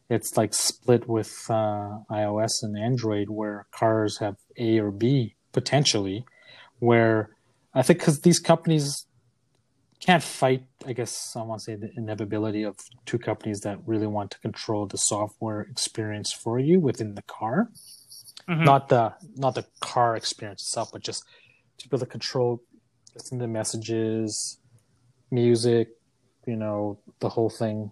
it's 0.09 0.37
like 0.37 0.53
split 0.53 1.07
with 1.07 1.31
uh, 1.49 1.99
iOS 2.09 2.63
and 2.63 2.77
Android, 2.77 3.29
where 3.29 3.67
cars 3.71 4.17
have 4.19 4.37
A 4.57 4.79
or 4.79 4.91
B 4.91 5.35
potentially. 5.53 6.25
Where 6.79 7.29
I 7.73 7.81
think 7.81 7.99
because 7.99 8.21
these 8.21 8.39
companies 8.39 9.05
can't 10.01 10.21
fight, 10.21 10.65
I 10.85 10.91
guess 10.91 11.33
I 11.35 11.43
want 11.43 11.61
to 11.61 11.63
say 11.63 11.75
the 11.75 11.89
inevitability 11.95 12.63
of 12.63 12.75
two 13.05 13.17
companies 13.17 13.61
that 13.61 13.77
really 13.85 14.07
want 14.07 14.31
to 14.31 14.39
control 14.39 14.85
the 14.85 14.97
software 14.97 15.61
experience 15.61 16.33
for 16.33 16.59
you 16.59 16.81
within 16.81 17.15
the 17.15 17.21
car 17.21 17.69
Mhm. 18.49 18.65
not 18.65 18.89
the 18.89 19.13
not 19.35 19.55
the 19.55 19.65
car 19.79 20.15
experience 20.15 20.63
itself, 20.63 20.89
but 20.91 21.01
just 21.01 21.23
to 21.77 21.87
be 21.87 21.95
able 21.95 22.05
to 22.05 22.11
control 22.11 22.61
listen 23.15 23.39
to 23.39 23.47
messages, 23.47 24.59
music, 25.31 25.87
you 26.47 26.55
know, 26.55 26.99
the 27.19 27.29
whole 27.29 27.49
thing. 27.49 27.91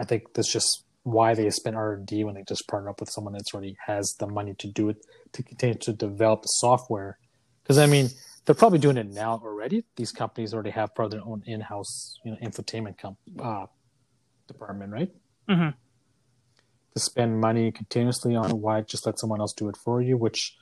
I 0.00 0.04
think 0.04 0.32
that's 0.34 0.52
just 0.52 0.84
why 1.12 1.34
they 1.34 1.48
spend 1.50 1.76
R 1.76 1.94
and 1.94 2.06
D 2.06 2.24
when 2.24 2.34
they 2.34 2.44
just 2.46 2.68
partner 2.68 2.90
up 2.90 3.00
with 3.00 3.10
someone 3.10 3.32
that's 3.32 3.52
already 3.52 3.76
has 3.86 4.14
the 4.18 4.26
money 4.26 4.54
to 4.54 4.66
do 4.66 4.88
it 4.88 5.04
to 5.32 5.42
continue 5.42 5.76
to 5.76 5.92
develop 5.92 6.42
the 6.42 6.48
software. 6.48 7.18
Because 7.62 7.78
I 7.78 7.86
mean, 7.86 8.08
they're 8.44 8.54
probably 8.54 8.78
doing 8.78 8.96
it 8.96 9.08
now 9.08 9.40
already. 9.44 9.84
These 9.96 10.12
companies 10.12 10.54
already 10.54 10.70
have 10.70 10.94
part 10.94 11.06
of 11.06 11.10
their 11.12 11.24
own 11.24 11.42
in-house, 11.46 12.18
you 12.24 12.30
know, 12.32 12.38
infotainment 12.38 12.98
comp- 12.98 13.18
uh, 13.38 13.66
department, 14.46 14.92
right? 14.92 15.14
Mhm. 15.48 15.74
To 16.94 17.00
spend 17.00 17.40
money 17.40 17.70
continuously 17.70 18.34
on 18.34 18.60
why 18.60 18.80
just 18.80 19.04
let 19.04 19.18
someone 19.18 19.40
else 19.40 19.52
do 19.52 19.68
it 19.68 19.76
for 19.76 20.00
you, 20.00 20.16
which 20.16 20.56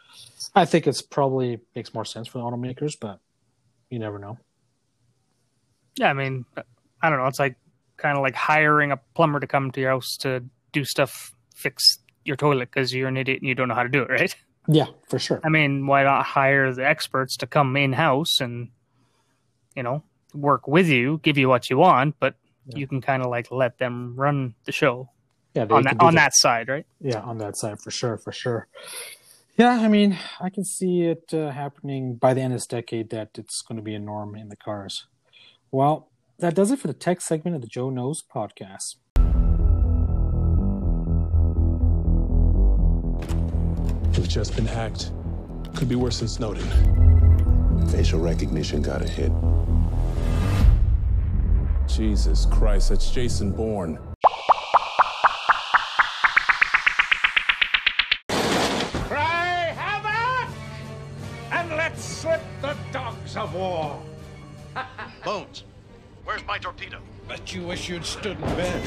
I 0.54 0.64
think 0.64 0.86
it's 0.86 1.02
probably 1.02 1.60
makes 1.74 1.94
more 1.94 2.04
sense 2.04 2.26
for 2.28 2.38
the 2.38 2.44
automakers, 2.44 2.94
but 3.00 3.20
you 3.88 3.98
never 3.98 4.18
know. 4.18 4.38
Yeah, 5.96 6.10
I 6.10 6.12
mean, 6.12 6.44
I 7.00 7.08
don't 7.08 7.18
know. 7.18 7.26
It's 7.26 7.38
like 7.38 7.56
kind 7.96 8.16
of 8.16 8.22
like 8.22 8.34
hiring 8.34 8.92
a 8.92 8.96
plumber 9.14 9.40
to 9.40 9.46
come 9.46 9.70
to 9.72 9.80
your 9.80 9.90
house 9.90 10.16
to 10.20 10.44
do 10.72 10.84
stuff, 10.84 11.32
fix 11.54 11.98
your 12.24 12.36
toilet 12.36 12.70
because 12.70 12.92
you're 12.94 13.08
an 13.08 13.16
idiot 13.16 13.40
and 13.40 13.48
you 13.48 13.54
don't 13.54 13.68
know 13.68 13.74
how 13.74 13.82
to 13.82 13.88
do 13.88 14.02
it, 14.02 14.10
right? 14.10 14.34
Yeah, 14.68 14.86
for 15.08 15.18
sure. 15.18 15.40
I 15.44 15.48
mean, 15.48 15.86
why 15.86 16.02
not 16.02 16.24
hire 16.24 16.72
the 16.72 16.84
experts 16.86 17.36
to 17.38 17.46
come 17.46 17.76
in 17.76 17.92
house 17.92 18.40
and, 18.40 18.70
you 19.74 19.82
know, 19.82 20.02
work 20.34 20.66
with 20.66 20.88
you, 20.88 21.20
give 21.22 21.38
you 21.38 21.48
what 21.48 21.70
you 21.70 21.78
want, 21.78 22.16
but 22.20 22.34
Yeah. 22.66 22.78
you 22.78 22.86
can 22.88 23.00
kind 23.00 23.22
of 23.22 23.30
like 23.30 23.50
let 23.52 23.78
them 23.78 24.14
run 24.16 24.54
the 24.64 24.72
show 24.72 25.08
Yeah, 25.54 25.66
on 25.70 25.84
that 25.84 25.96
on 26.00 26.14
the- 26.14 26.20
that 26.20 26.32
side, 26.34 26.68
right? 26.68 26.86
yeah 27.00 27.20
on 27.20 27.38
that 27.38 27.56
side 27.56 27.78
for 27.80 27.90
sure 27.90 28.16
for 28.18 28.32
sure 28.32 28.66
yeah 29.58 29.72
i 29.80 29.88
mean 29.88 30.18
i 30.40 30.48
can 30.50 30.64
see 30.64 31.02
it 31.02 31.32
uh, 31.34 31.50
happening 31.50 32.16
by 32.16 32.32
the 32.34 32.40
end 32.40 32.52
of 32.54 32.58
this 32.58 32.66
decade 32.66 33.10
that 33.10 33.28
it's 33.36 33.60
going 33.62 33.76
to 33.76 33.82
be 33.82 33.94
a 33.94 33.98
norm 33.98 34.34
in 34.34 34.48
the 34.48 34.56
cars 34.56 35.06
well 35.70 36.08
that 36.38 36.54
does 36.54 36.70
it 36.70 36.78
for 36.78 36.86
the 36.86 36.94
tech 36.94 37.20
segment 37.20 37.54
of 37.54 37.62
the 37.62 37.68
joe 37.68 37.90
knows 37.90 38.22
podcast 38.22 38.96
We've 44.16 44.28
just 44.28 44.56
been 44.56 44.66
hacked. 44.66 45.12
Could 45.74 45.90
be 45.90 45.94
worse 45.94 46.20
than 46.20 46.28
Snowden. 46.28 46.66
Facial 47.90 48.18
recognition 48.18 48.80
got 48.80 49.02
a 49.02 49.08
hit. 49.08 49.30
Jesus 51.86 52.46
Christ, 52.46 52.88
that's 52.88 53.10
Jason 53.10 53.52
Bourne. 53.52 53.98
My 66.56 66.60
torpedo? 66.60 66.98
Bet 67.28 67.54
you 67.54 67.66
wish 67.66 67.86
you'd 67.86 68.06
stood 68.06 68.38
in 68.38 68.56
bed. 68.56 68.82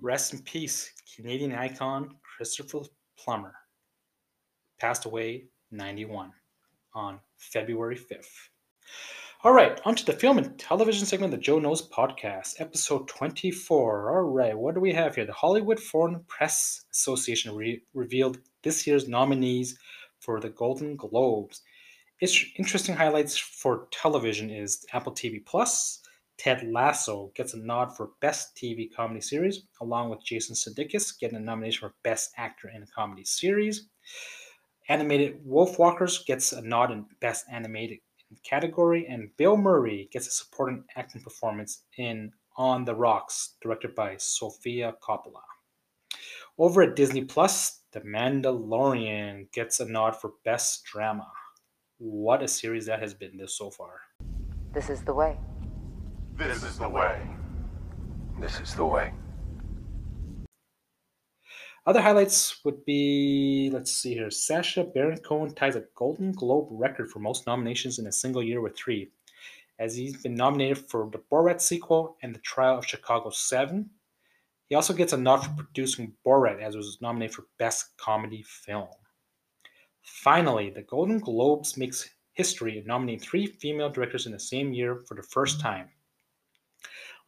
Rest 0.00 0.32
in 0.32 0.40
peace, 0.40 0.90
Canadian 1.14 1.52
icon 1.52 2.14
Christopher 2.22 2.80
Plummer 3.18 3.52
passed 4.80 5.04
away 5.04 5.44
91 5.70 6.32
on 6.94 7.20
February 7.36 7.98
5th. 7.98 8.48
All 9.44 9.52
right, 9.52 9.78
on 9.84 9.94
to 9.96 10.06
the 10.06 10.14
film 10.14 10.38
and 10.38 10.58
television 10.58 11.04
segment 11.04 11.34
of 11.34 11.38
the 11.38 11.44
Joe 11.44 11.58
Knows 11.58 11.86
podcast, 11.90 12.58
episode 12.58 13.06
24. 13.08 14.16
All 14.16 14.22
right, 14.22 14.56
what 14.56 14.74
do 14.74 14.80
we 14.80 14.94
have 14.94 15.14
here? 15.14 15.26
The 15.26 15.32
Hollywood 15.34 15.78
Foreign 15.78 16.24
Press 16.26 16.86
Association 16.90 17.54
re- 17.54 17.82
revealed 17.92 18.38
this 18.62 18.86
year's 18.86 19.08
nominees 19.08 19.76
for 20.20 20.40
the 20.40 20.48
Golden 20.48 20.96
Globes. 20.96 21.60
Interesting 22.22 22.94
highlights 22.94 23.36
for 23.36 23.88
television 23.90 24.48
is 24.48 24.86
Apple 24.92 25.10
TV 25.10 25.44
Plus. 25.44 26.02
Ted 26.38 26.62
Lasso 26.70 27.32
gets 27.34 27.54
a 27.54 27.58
nod 27.58 27.96
for 27.96 28.10
Best 28.20 28.54
TV 28.54 28.88
Comedy 28.94 29.20
Series, 29.20 29.64
along 29.80 30.08
with 30.08 30.24
Jason 30.24 30.54
Sudeikis 30.54 31.18
getting 31.18 31.38
a 31.38 31.40
nomination 31.40 31.80
for 31.80 31.96
Best 32.04 32.30
Actor 32.36 32.70
in 32.76 32.84
a 32.84 32.86
Comedy 32.86 33.24
Series. 33.24 33.88
Animated 34.88 35.44
Wolfwalkers 35.44 36.24
gets 36.24 36.52
a 36.52 36.62
nod 36.62 36.92
in 36.92 37.06
Best 37.20 37.44
Animated 37.50 37.98
category, 38.44 39.04
and 39.08 39.36
Bill 39.36 39.56
Murray 39.56 40.08
gets 40.12 40.28
a 40.28 40.30
supporting 40.30 40.84
acting 40.94 41.22
performance 41.22 41.82
in 41.98 42.30
On 42.56 42.84
the 42.84 42.94
Rocks, 42.94 43.56
directed 43.60 43.96
by 43.96 44.14
Sofia 44.16 44.94
Coppola. 45.02 45.42
Over 46.56 46.82
at 46.82 46.94
Disney 46.94 47.24
Plus, 47.24 47.80
The 47.90 48.02
Mandalorian 48.02 49.50
gets 49.50 49.80
a 49.80 49.86
nod 49.86 50.14
for 50.14 50.34
Best 50.44 50.84
Drama. 50.84 51.26
What 52.04 52.42
a 52.42 52.48
series 52.48 52.86
that 52.86 52.98
has 52.98 53.14
been 53.14 53.36
this 53.36 53.56
so 53.56 53.70
far. 53.70 54.00
This 54.74 54.90
is 54.90 55.04
the 55.04 55.14
way. 55.14 55.38
This 56.34 56.64
is 56.64 56.76
the 56.76 56.88
way. 56.88 57.22
This 58.40 58.58
is 58.58 58.74
the 58.74 58.84
way. 58.84 59.12
Other 61.86 62.00
highlights 62.00 62.58
would 62.64 62.84
be 62.84 63.70
let's 63.72 63.92
see 63.92 64.14
here. 64.14 64.32
Sacha 64.32 64.82
Baron 64.82 65.18
Cohen 65.18 65.54
ties 65.54 65.76
a 65.76 65.84
Golden 65.94 66.32
Globe 66.32 66.66
record 66.72 67.08
for 67.08 67.20
most 67.20 67.46
nominations 67.46 68.00
in 68.00 68.08
a 68.08 68.12
single 68.12 68.42
year 68.42 68.60
with 68.60 68.76
three, 68.76 69.12
as 69.78 69.94
he's 69.94 70.20
been 70.20 70.34
nominated 70.34 70.78
for 70.78 71.08
the 71.08 71.22
Borat 71.30 71.60
sequel 71.60 72.16
and 72.20 72.34
the 72.34 72.40
Trial 72.40 72.78
of 72.78 72.84
Chicago 72.84 73.30
7. 73.30 73.88
He 74.68 74.74
also 74.74 74.92
gets 74.92 75.12
a 75.12 75.16
nod 75.16 75.44
for 75.44 75.52
producing 75.52 76.14
Borat, 76.26 76.60
as 76.60 76.74
it 76.74 76.78
was 76.78 76.98
nominated 77.00 77.36
for 77.36 77.46
Best 77.60 77.96
Comedy 77.96 78.42
Film. 78.42 78.88
Finally, 80.02 80.70
the 80.70 80.82
Golden 80.82 81.18
Globes 81.18 81.76
makes 81.76 82.10
history 82.34 82.78
in 82.78 82.86
nominating 82.86 83.20
three 83.20 83.46
female 83.46 83.90
directors 83.90 84.26
in 84.26 84.32
the 84.32 84.40
same 84.40 84.72
year 84.72 85.02
for 85.06 85.14
the 85.14 85.22
first 85.22 85.60
time. 85.60 85.88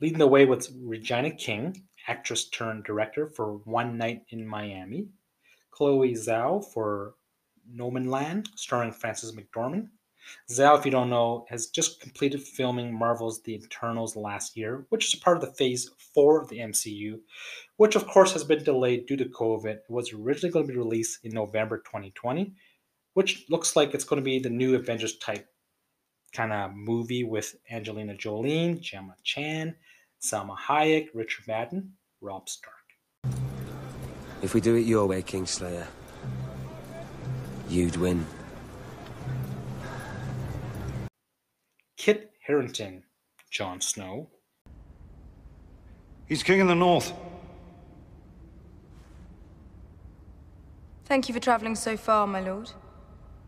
Leading 0.00 0.18
the 0.18 0.26
way 0.26 0.44
was 0.44 0.72
Regina 0.82 1.30
King, 1.30 1.84
actress 2.08 2.48
turned 2.48 2.84
director 2.84 3.28
for 3.28 3.58
One 3.64 3.96
Night 3.96 4.24
in 4.30 4.46
Miami, 4.46 5.08
Chloe 5.70 6.14
Zhao 6.14 6.64
for 6.72 7.14
Nomadland, 7.72 8.48
starring 8.56 8.92
Frances 8.92 9.32
McDormand. 9.32 9.88
Zhao, 10.50 10.78
if 10.78 10.84
you 10.84 10.90
don't 10.90 11.10
know, 11.10 11.46
has 11.48 11.66
just 11.68 12.00
completed 12.00 12.42
filming 12.42 12.92
Marvel's 12.92 13.42
The 13.42 13.54
Eternals 13.54 14.16
last 14.16 14.56
year, 14.56 14.86
which 14.90 15.06
is 15.06 15.14
a 15.14 15.22
part 15.22 15.36
of 15.36 15.40
the 15.42 15.54
Phase 15.54 15.90
4 16.14 16.42
of 16.42 16.48
the 16.48 16.58
MCU, 16.58 17.20
which 17.76 17.96
of 17.96 18.06
course 18.06 18.32
has 18.32 18.44
been 18.44 18.62
delayed 18.62 19.06
due 19.06 19.16
to 19.16 19.24
COVID. 19.24 19.66
It 19.66 19.84
was 19.88 20.12
originally 20.12 20.52
going 20.52 20.66
to 20.66 20.72
be 20.72 20.78
released 20.78 21.24
in 21.24 21.32
November 21.32 21.78
2020, 21.78 22.54
which 23.14 23.46
looks 23.48 23.76
like 23.76 23.94
it's 23.94 24.04
going 24.04 24.20
to 24.20 24.24
be 24.24 24.38
the 24.38 24.50
new 24.50 24.74
Avengers 24.74 25.16
type 25.18 25.46
kind 26.32 26.52
of 26.52 26.74
movie 26.74 27.24
with 27.24 27.56
Angelina 27.70 28.14
Jolie, 28.14 28.78
Gemma 28.80 29.14
Chan, 29.22 29.74
Salma 30.20 30.56
Hayek, 30.56 31.08
Richard 31.14 31.46
Madden, 31.46 31.92
Robb 32.20 32.48
Stark. 32.48 32.74
If 34.42 34.52
we 34.52 34.60
do 34.60 34.74
it 34.74 34.80
your 34.80 35.06
way, 35.06 35.22
Kingslayer, 35.22 35.86
you'd 37.68 37.96
win. 37.96 38.26
Kit 42.04 42.32
Harington, 42.46 43.02
Jon 43.50 43.80
Snow. 43.80 44.28
He's 46.26 46.42
king 46.42 46.60
in 46.60 46.66
the 46.66 46.74
north. 46.74 47.14
Thank 51.06 51.28
you 51.30 51.34
for 51.34 51.40
traveling 51.40 51.74
so 51.74 51.96
far, 51.96 52.26
my 52.26 52.42
lord. 52.42 52.70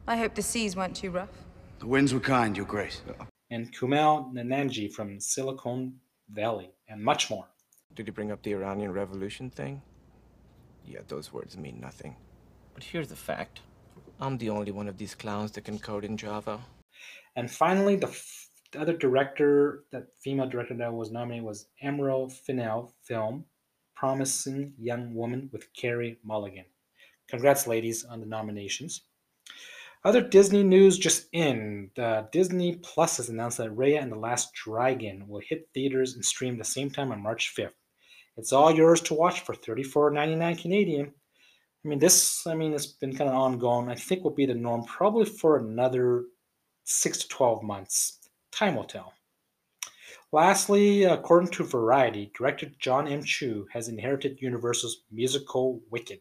I 0.07 0.17
hope 0.17 0.35
the 0.35 0.41
seas 0.41 0.75
weren't 0.75 0.97
too 0.97 1.11
rough. 1.11 1.45
The 1.81 1.87
winds 1.87 2.15
were 2.15 2.21
kind, 2.21 2.57
your 2.57 2.65
grace. 2.65 3.03
and 3.51 3.71
Kumail 3.77 4.33
Nanjiani 4.33 4.91
from 4.91 5.21
Silicon 5.21 5.93
Valley, 6.31 6.71
and 6.89 7.03
much 7.03 7.29
more. 7.29 7.45
Did 7.95 8.07
you 8.07 8.15
bring 8.15 8.33
up 8.33 8.43
the 8.43 8.53
Iranian 8.55 8.91
Revolution 8.91 9.51
thing? 9.51 9.83
Yeah, 10.83 11.01
those 11.09 11.31
words 11.31 11.59
mean 11.59 11.79
nothing. 11.79 12.17
But 12.73 12.85
here's 12.85 13.09
the 13.09 13.17
fact. 13.17 13.61
I'm 14.19 14.39
the 14.39 14.49
only 14.49 14.73
one 14.73 14.89
of 14.89 14.97
these 14.97 15.15
clowns 15.15 15.51
that 15.51 15.65
can 15.65 15.79
code 15.79 16.07
in 16.07 16.17
Java. 16.17 16.61
And 17.37 17.51
finally, 17.51 17.97
the, 17.97 18.09
f- 18.09 18.46
the 18.77 18.83
other 18.83 18.97
director, 18.97 19.85
that 19.91 20.09
female 20.23 20.49
director 20.49 20.75
that 20.75 20.93
was 20.93 21.11
nominated 21.11 21.45
was 21.45 21.69
Emerald 21.81 22.33
Fennell 22.33 22.93
film, 23.03 23.47
Promising 23.95 24.75
Young 24.79 25.15
Woman 25.15 25.49
with 25.51 25.73
Carey 25.73 26.19
Mulligan. 26.23 26.67
Congrats, 27.27 27.67
ladies, 27.67 28.05
on 28.05 28.21
the 28.21 28.27
nominations. 28.27 29.03
Other 30.05 30.21
Disney 30.21 30.63
news 30.63 30.99
just 30.99 31.27
in. 31.33 31.91
The 31.97 32.29
Disney 32.33 32.77
Plus 32.83 33.17
has 33.17 33.31
announced 33.31 33.57
that 33.57 33.75
Raya 33.75 34.03
and 34.03 34.13
the 34.13 34.17
Last 34.17 34.53
Dragon 34.53 35.27
will 35.27 35.41
hit 35.41 35.71
theaters 35.73 36.15
and 36.15 36.25
stream 36.25 36.59
the 36.59 36.65
same 36.65 36.91
time 36.91 37.11
on 37.11 37.23
March 37.23 37.55
5th. 37.57 37.73
It's 38.37 38.53
all 38.53 38.71
yours 38.71 39.01
to 39.03 39.15
watch 39.15 39.41
for 39.41 39.55
$34.99 39.55 40.61
Canadian. 40.61 41.15
I 41.83 41.89
mean, 41.89 41.99
this, 41.99 42.47
I 42.47 42.55
mean, 42.55 42.75
it's 42.75 42.87
been 42.87 43.17
kind 43.17 43.31
of 43.31 43.37
ongoing. 43.37 43.89
I 43.89 43.95
think 43.95 44.23
will 44.23 44.33
be 44.33 44.45
the 44.45 44.55
norm 44.55 44.85
probably 44.85 45.25
for 45.25 45.57
another 45.57 46.25
six 46.85 47.19
to 47.19 47.29
12 47.29 47.63
months. 47.63 48.19
Time 48.57 48.75
will 48.75 48.85
tell. 48.85 49.13
Lastly, 50.33 51.05
according 51.05 51.51
to 51.53 51.65
Variety, 51.65 52.33
director 52.35 52.71
John 52.79 53.07
M. 53.07 53.23
Chu 53.23 53.67
has 53.73 53.89
inherited 53.89 54.41
Universal's 54.41 55.03
musical 55.13 55.83
Wicked. 55.91 56.21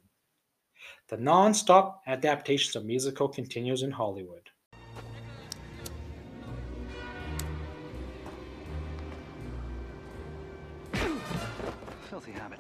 The 1.07 1.17
non 1.17 1.53
stop 1.53 2.01
adaptations 2.05 2.75
of 2.75 2.85
musical 2.85 3.29
continues 3.29 3.83
in 3.83 3.91
Hollywood. 3.91 4.49
filthy 12.09 12.31
habit. 12.31 12.59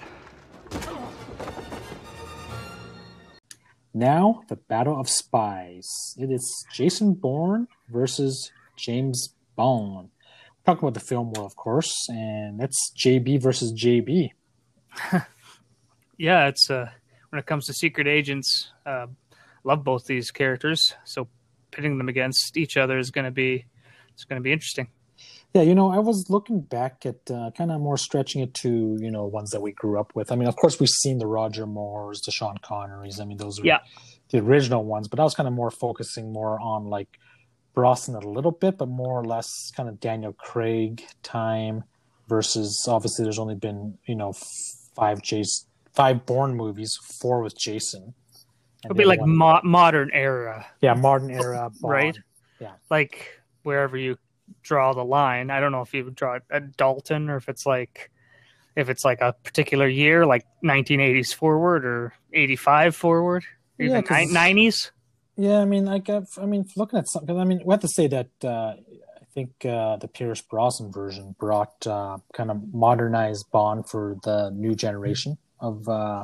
Now, 3.93 4.41
the 4.49 4.57
Battle 4.57 4.99
of 4.99 5.09
Spies. 5.09 6.15
It 6.17 6.29
is 6.29 6.65
Jason 6.73 7.13
Bourne 7.13 7.67
versus 7.89 8.51
James 8.75 9.34
Bond. 9.55 10.09
We're 10.09 10.73
talking 10.73 10.87
about 10.87 10.93
the 10.95 11.05
film 11.05 11.31
world, 11.31 11.51
of 11.51 11.55
course, 11.55 11.93
and 12.09 12.59
that's 12.59 12.91
JB 12.97 13.41
versus 13.41 13.73
JB. 13.73 14.29
yeah, 16.17 16.47
it's 16.47 16.69
uh, 16.69 16.89
when 17.29 17.39
it 17.39 17.45
comes 17.45 17.65
to 17.67 17.73
secret 17.73 18.07
agents, 18.07 18.71
uh, 18.85 19.07
love 19.63 19.83
both 19.83 20.05
these 20.05 20.31
characters. 20.31 20.93
So 21.03 21.27
pitting 21.71 21.97
them 21.97 22.09
against 22.09 22.57
each 22.57 22.77
other 22.77 22.97
is 22.97 23.11
going 23.11 23.25
to 23.25 23.31
be 23.31 23.65
it's 24.13 24.23
going 24.23 24.39
to 24.39 24.43
be 24.43 24.51
interesting. 24.51 24.87
Yeah, 25.53 25.61
you 25.61 25.73
know, 25.73 25.89
I 25.89 25.99
was 25.99 26.29
looking 26.29 26.59
back 26.59 27.05
at 27.05 27.31
uh, 27.31 27.51
kind 27.57 27.71
of 27.71 27.79
more 27.79 27.97
stretching 27.97 28.41
it 28.41 28.53
to 28.55 28.97
you 28.99 29.11
know 29.11 29.25
ones 29.25 29.51
that 29.51 29.61
we 29.61 29.71
grew 29.71 29.99
up 29.99 30.13
with. 30.15 30.31
I 30.31 30.35
mean, 30.35 30.47
of 30.47 30.55
course, 30.55 30.79
we've 30.79 30.89
seen 30.89 31.17
the 31.17 31.27
Roger 31.27 31.65
Moores, 31.65 32.21
the 32.25 32.31
Sean 32.31 32.57
Connerys. 32.57 33.21
I 33.21 33.25
mean, 33.25 33.37
those 33.37 33.59
were 33.59 33.65
yeah. 33.65 33.79
the 34.31 34.39
original 34.39 34.83
ones. 34.83 35.07
But 35.07 35.19
I 35.19 35.23
was 35.23 35.33
kind 35.33 35.47
of 35.47 35.53
more 35.53 35.71
focusing 35.71 36.33
more 36.33 36.59
on 36.59 36.85
like 36.85 37.19
Brosnan 37.75 38.23
a 38.23 38.27
little 38.29 38.51
bit, 38.51 38.77
but 38.77 38.87
more 38.87 39.19
or 39.19 39.25
less 39.25 39.71
kind 39.75 39.87
of 39.89 39.99
Daniel 39.99 40.33
Craig 40.33 41.03
time 41.21 41.83
versus 42.27 42.85
obviously 42.87 43.23
there's 43.23 43.39
only 43.39 43.55
been 43.55 43.97
you 44.05 44.15
know 44.15 44.33
five 44.95 45.21
Jason, 45.21 45.67
five 45.93 46.25
Bourne 46.25 46.55
movies, 46.55 46.97
four 47.19 47.41
with 47.41 47.57
Jason. 47.57 48.13
It'll 48.83 48.95
be 48.95 49.05
like 49.05 49.21
mo- 49.21 49.61
modern 49.63 50.11
era. 50.13 50.65
Yeah, 50.81 50.93
modern 50.93 51.31
era, 51.31 51.69
Bond. 51.81 51.91
right? 51.91 52.17
Yeah, 52.59 52.73
like 52.89 53.29
wherever 53.63 53.97
you 53.97 54.17
draw 54.61 54.93
the 54.93 55.03
line. 55.03 55.49
I 55.49 55.59
don't 55.59 55.71
know 55.71 55.81
if 55.81 55.93
you 55.93 56.05
would 56.05 56.15
draw 56.15 56.35
it 56.35 56.43
at 56.49 56.77
Dalton 56.77 57.29
or 57.29 57.37
if 57.37 57.49
it's 57.49 57.65
like 57.65 58.11
if 58.75 58.89
it's 58.89 59.05
like 59.05 59.21
a 59.21 59.33
particular 59.43 59.87
year, 59.87 60.25
like 60.25 60.45
1980s 60.63 61.33
forward 61.33 61.85
or 61.85 62.13
85 62.33 62.95
forward, 62.95 63.43
or 63.79 63.85
Yeah, 63.85 64.01
90s. 64.01 64.91
Yeah, 65.37 65.59
I 65.59 65.65
mean, 65.65 65.85
like, 65.85 66.09
I've, 66.09 66.29
I 66.41 66.45
mean, 66.45 66.65
looking 66.77 66.97
at 66.97 67.09
something, 67.09 67.37
I 67.37 67.43
mean, 67.43 67.61
we 67.65 67.73
have 67.73 67.81
to 67.81 67.89
say 67.89 68.07
that 68.07 68.29
uh, 68.43 68.75
I 68.77 69.25
think 69.33 69.65
uh, 69.65 69.97
the 69.97 70.07
Pierce 70.07 70.41
Brosnan 70.41 70.93
version 70.93 71.35
brought 71.37 71.85
uh, 71.85 72.19
kind 72.33 72.49
of 72.49 72.73
modernized 72.73 73.51
Bond 73.51 73.89
for 73.89 74.15
the 74.23 74.49
new 74.51 74.75
generation 74.75 75.37
of 75.59 75.89
uh, 75.89 76.23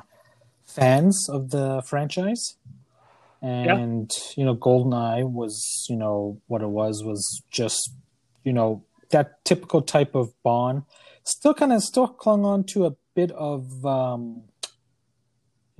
fans 0.65 1.28
of 1.30 1.50
the 1.50 1.84
franchise. 1.86 2.56
And, 3.41 4.12
you 4.38 4.45
know, 4.45 4.56
GoldenEye 4.56 5.30
was, 5.30 5.88
you 5.89 5.95
know, 5.97 6.39
what 6.47 6.62
it 6.62 6.69
was, 6.69 7.04
was 7.04 7.41
just, 7.50 7.91
you 8.43 8.54
know, 8.54 8.86
that 9.10 9.43
typical 9.43 9.82
type 9.82 10.15
of 10.15 10.32
Bond. 10.43 10.84
Still 11.24 11.54
kind 11.54 11.74
of 11.74 11.82
still 11.82 12.08
clung 12.08 12.45
on 12.45 12.63
to 12.65 12.86
a 12.86 12.91
bit 13.15 13.32
of, 13.32 13.84
um, 13.84 14.43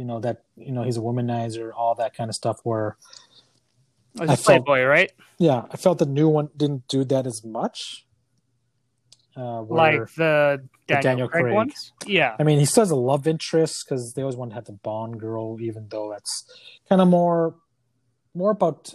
you 0.02 0.08
know, 0.08 0.20
that, 0.20 0.38
you 0.58 0.72
know, 0.72 0.82
he's 0.82 0.98
a 0.98 1.00
womanizer, 1.00 1.72
all 1.78 1.94
that 1.94 2.16
kind 2.18 2.28
of 2.28 2.36
stuff 2.36 2.58
where 2.64 2.98
was 4.16 4.28
felt- 4.30 4.66
Playboy, 4.66 4.84
right? 4.84 5.12
yeah, 5.38 5.66
I 5.72 5.78
felt 5.78 6.00
the 6.00 6.08
new 6.08 6.28
one 6.28 6.50
didn't 6.58 6.88
do 6.88 7.04
that 7.06 7.28
as 7.28 7.44
much. 7.46 8.08
Uh, 9.38 9.62
Like 9.62 10.00
the 10.16 10.62
the 10.88 10.96
Daniel, 10.96 11.02
Daniel 11.04 11.28
Craig, 11.30 11.44
Craig. 11.44 11.56
ones. 11.56 11.94
Yeah. 12.08 12.36
I 12.40 12.44
mean, 12.44 12.58
he 12.60 12.66
still 12.66 12.82
has 12.82 12.90
a 12.92 12.96
love 13.12 13.28
interest 13.28 13.86
because 13.86 14.14
they 14.14 14.24
always 14.24 14.36
want 14.36 14.52
to 14.52 14.56
have 14.56 14.66
the 14.66 14.74
Bond 14.90 15.20
girl, 15.20 15.62
even 15.62 15.88
though 15.90 16.10
that's 16.10 16.34
kind 16.90 17.00
of 17.00 17.08
more, 17.08 17.56
more 18.34 18.52
about 18.52 18.94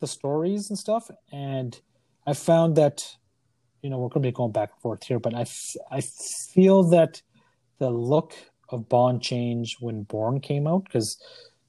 the 0.00 0.06
stories 0.06 0.70
and 0.70 0.78
stuff. 0.78 1.10
And 1.30 1.78
I 2.26 2.32
found 2.32 2.74
that, 2.76 3.04
you 3.82 3.90
know, 3.90 3.98
we're 3.98 4.08
going 4.08 4.22
to 4.24 4.28
be 4.28 4.32
going 4.32 4.52
back 4.52 4.70
and 4.72 4.80
forth 4.80 5.04
here, 5.04 5.20
but 5.20 5.34
I, 5.34 5.42
f- 5.42 5.76
I 5.92 6.00
feel 6.54 6.82
that 6.90 7.22
the 7.78 7.90
look 7.90 8.32
of 8.70 8.88
Bond 8.88 9.22
change 9.22 9.76
when 9.80 10.02
Bourne 10.02 10.40
came 10.40 10.66
out 10.66 10.84
because 10.84 11.16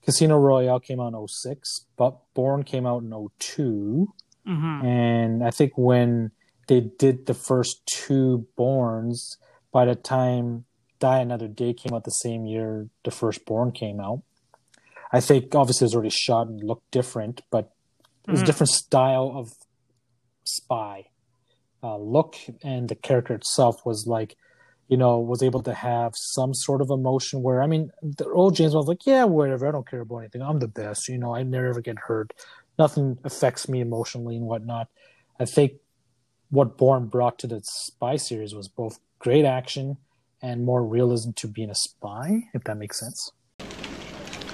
Casino 0.04 0.38
Royale 0.38 0.80
came 0.80 1.00
out 1.00 1.14
in 1.14 1.28
06, 1.28 1.86
but 1.98 2.18
Bourne 2.34 2.64
came 2.64 2.86
out 2.86 3.04
in 3.04 3.14
02. 3.40 4.14
Mhm. 4.48 4.84
And 4.84 5.44
I 5.44 5.52
think 5.52 5.78
when 5.78 6.32
they 6.68 6.82
did 6.82 7.26
the 7.26 7.34
first 7.34 7.86
two 7.86 8.48
Bournes, 8.56 9.38
by 9.72 9.86
the 9.86 9.96
time 9.96 10.66
Die 11.00 11.20
Another 11.20 11.48
Day 11.48 11.74
came 11.74 11.94
out 11.94 12.04
the 12.04 12.12
same 12.12 12.46
year 12.46 12.90
the 13.04 13.12
first 13.12 13.46
Bourne 13.46 13.72
came 13.72 14.00
out, 14.00 14.22
I 15.12 15.20
think 15.22 15.54
obviously 15.56 15.86
it 15.86 15.88
was 15.88 15.96
already 15.96 16.10
shot 16.10 16.48
and 16.48 16.64
looked 16.64 16.92
different, 16.92 17.42
but 17.50 17.72
it 18.28 18.32
was 18.32 18.42
a 18.42 18.44
Mhm. 18.44 18.48
different 18.48 18.70
style 18.72 19.32
of 19.36 19.50
spy 20.44 21.06
uh, 21.82 21.96
look, 21.98 22.36
and 22.62 22.90
the 22.90 22.96
character 22.96 23.34
itself 23.34 23.86
was 23.86 24.06
like, 24.06 24.36
you 24.89 24.97
know, 24.97 25.19
was 25.19 25.43
able 25.43 25.62
to 25.63 25.73
have 25.73 26.15
some 26.15 26.54
sort 26.54 26.82
of 26.82 26.89
emotion. 26.89 27.43
Where 27.43 27.62
I 27.62 27.67
mean, 27.67 27.91
the 28.02 28.28
old 28.28 28.56
James 28.56 28.73
Bond 28.73 28.82
was 28.82 28.88
like, 28.88 29.06
yeah, 29.06 29.23
whatever, 29.23 29.67
I 29.67 29.71
don't 29.71 29.88
care 29.88 30.02
about 30.02 30.17
anything. 30.17 30.41
I'm 30.41 30.60
the 30.60 30.67
best, 30.67 31.08
you 31.08 31.17
know. 31.17 31.34
I 31.34 31.43
never 31.43 31.67
ever 31.67 31.82
get 31.82 31.99
hurt. 31.99 32.34
Nothing 32.78 33.17
affects 33.23 33.69
me 33.69 33.82
emotionally 33.82 34.36
and 34.36 34.45
whatnot. 34.45 34.88
I 35.39 35.45
think 35.45 35.73
what 36.49 36.78
Bourne 36.78 37.06
brought 37.06 37.38
to 37.39 37.47
the 37.47 37.62
spy 37.63 38.15
series 38.15 38.56
was 38.56 38.67
both 38.67 38.99
great 39.19 39.45
action 39.45 39.97
and 40.41 40.65
more 40.65 40.84
realism 40.84 41.32
to 41.36 41.47
being 41.47 41.69
a 41.69 41.75
spy, 41.75 42.49
if 42.54 42.63
that 42.63 42.78
makes 42.78 42.99
sense. 42.99 43.32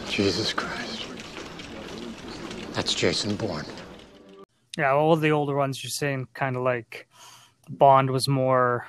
Jesus 0.09 0.51
Christ. 0.51 1.05
That's 2.73 2.93
Jason 2.93 3.37
Bourne. 3.37 3.65
Yeah, 4.77 4.91
all 4.91 5.15
the 5.15 5.31
older 5.31 5.55
ones 5.55 5.81
you're 5.81 5.91
saying 5.91 6.27
kind 6.33 6.57
of 6.57 6.63
like 6.63 7.07
Bond 7.69 8.11
was 8.11 8.27
more 8.27 8.87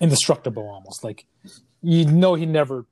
Indestructible 0.00 0.68
almost. 0.68 1.02
Like 1.04 1.26
you 1.82 2.04
know 2.06 2.34
he 2.34 2.46
never 2.46 2.86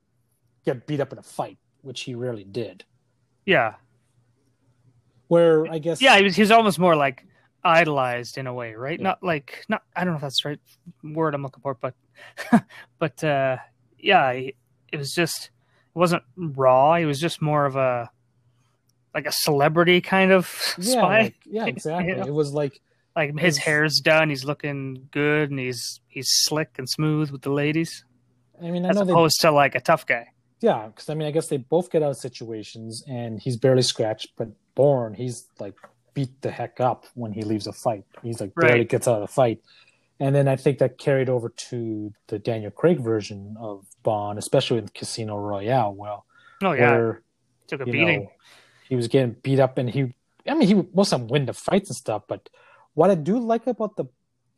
get 0.65 0.85
beat 0.87 0.99
up 0.99 1.11
in 1.13 1.19
a 1.19 1.23
fight, 1.23 1.57
which 1.81 2.01
he 2.01 2.15
rarely 2.15 2.43
did. 2.43 2.83
yeah. 3.45 3.75
Where 5.27 5.67
I 5.69 5.79
guess 5.79 6.01
Yeah, 6.01 6.17
he 6.17 6.23
was 6.23 6.35
he 6.35 6.41
was 6.41 6.51
almost 6.51 6.79
more 6.79 6.95
like 6.95 7.25
idolized 7.63 8.37
in 8.37 8.47
a 8.47 8.53
way, 8.53 8.75
right? 8.75 8.99
Not 8.99 9.21
like 9.21 9.65
not 9.67 9.83
I 9.95 10.03
don't 10.05 10.13
know 10.13 10.15
if 10.17 10.21
that's 10.21 10.41
the 10.41 10.49
right 10.49 10.59
word 11.03 11.33
I'm 11.35 11.43
looking 11.43 11.61
for, 11.61 11.73
but 11.75 11.93
but 12.99 13.21
uh 13.23 13.57
yeah, 13.99 14.31
it 14.31 14.55
was 14.93 15.13
just 15.13 15.45
it 15.95 15.99
wasn't 15.99 16.23
raw, 16.37 16.95
he 16.95 17.05
was 17.05 17.19
just 17.19 17.41
more 17.41 17.65
of 17.65 17.75
a 17.75 18.09
like 19.13 19.25
a 19.25 19.31
celebrity 19.33 19.99
kind 19.99 20.31
of 20.31 20.49
yeah, 20.79 20.91
spy. 20.93 21.21
like- 21.23 21.35
yeah, 21.45 21.65
exactly. 21.73 22.09
You 22.09 22.15
know? 22.17 22.25
It 22.27 22.33
was 22.33 22.53
like 22.53 22.79
like 23.17 23.37
his 23.37 23.55
was- 23.55 23.57
hair's 23.57 23.99
done, 23.99 24.29
he's 24.29 24.45
looking 24.45 25.07
good 25.11 25.49
and 25.49 25.59
he's 25.59 25.99
he's 26.07 26.29
slick 26.31 26.75
and 26.77 26.87
smooth 26.89 27.31
with 27.31 27.41
the 27.41 27.51
ladies. 27.51 28.05
I 28.61 28.71
mean, 28.71 28.85
I 28.85 28.89
As 28.89 28.95
know 28.95 29.03
they 29.05 29.11
opposed 29.11 29.41
to 29.41 29.51
like 29.51 29.75
a 29.75 29.81
tough 29.81 30.05
guy. 30.05 30.27
Yeah, 30.61 30.87
because 30.87 31.09
I 31.09 31.13
mean, 31.13 31.27
I 31.27 31.31
guess 31.31 31.47
they 31.47 31.57
both 31.57 31.91
get 31.91 32.01
out 32.01 32.11
of 32.11 32.17
situations, 32.17 33.03
and 33.07 33.39
he's 33.39 33.57
barely 33.57 33.81
scratched. 33.83 34.29
But 34.37 34.49
Bourne, 34.75 35.13
he's 35.13 35.47
like 35.59 35.75
beat 36.13 36.41
the 36.41 36.49
heck 36.51 36.79
up 36.79 37.05
when 37.13 37.31
he 37.33 37.41
leaves 37.43 37.67
a 37.67 37.73
fight. 37.73 38.05
He's 38.23 38.39
like 38.41 38.55
barely 38.55 38.79
Right. 38.79 38.89
gets 38.89 39.07
out 39.07 39.15
of 39.21 39.27
the 39.27 39.33
fight. 39.33 39.61
And 40.19 40.33
then 40.33 40.47
I 40.47 40.55
think 40.55 40.79
that 40.79 40.97
carried 40.97 41.29
over 41.29 41.49
to 41.69 42.11
the 42.25 42.39
Daniel 42.39 42.71
Craig 42.71 42.99
version 42.99 43.55
of 43.59 43.85
Bond, 44.01 44.39
especially 44.39 44.79
in 44.79 44.87
Casino 44.87 45.37
Royale. 45.37 45.93
Well, 45.93 46.25
Oh 46.63 46.71
yeah. 46.71 46.91
where, 46.91 47.21
Took 47.67 47.81
a 47.81 47.85
beating. 47.85 48.23
know, 48.23 48.31
he 48.89 48.95
was 48.95 49.07
getting 49.07 49.35
beat 49.43 49.59
up, 49.59 49.77
and 49.77 49.87
he, 49.87 50.15
I 50.47 50.55
mean, 50.55 50.67
he 50.67 50.73
of 51.13 51.19
them 51.19 51.27
win 51.27 51.45
the 51.45 51.53
fights 51.53 51.89
and 51.91 51.95
stuff. 51.95 52.23
But 52.27 52.49
what 52.97 53.11
I 53.11 53.15
do 53.15 53.37
like 53.37 53.67
about 53.67 53.95
the 53.95 54.05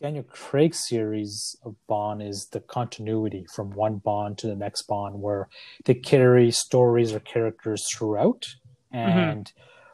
Daniel 0.02 0.24
Craig 0.24 0.74
series 0.74 1.58
of 1.66 1.76
Bond 1.88 2.22
is 2.22 2.48
the 2.54 2.62
continuity 2.62 3.46
from 3.54 3.72
one 3.72 3.98
Bond 3.98 4.38
to 4.38 4.48
the 4.48 4.56
next 4.56 4.84
Bond, 4.84 5.20
where 5.20 5.50
they 5.84 5.94
carry 5.94 6.50
stories 6.50 7.12
or 7.14 7.20
characters 7.20 7.86
throughout, 7.94 8.46
and 8.94 9.52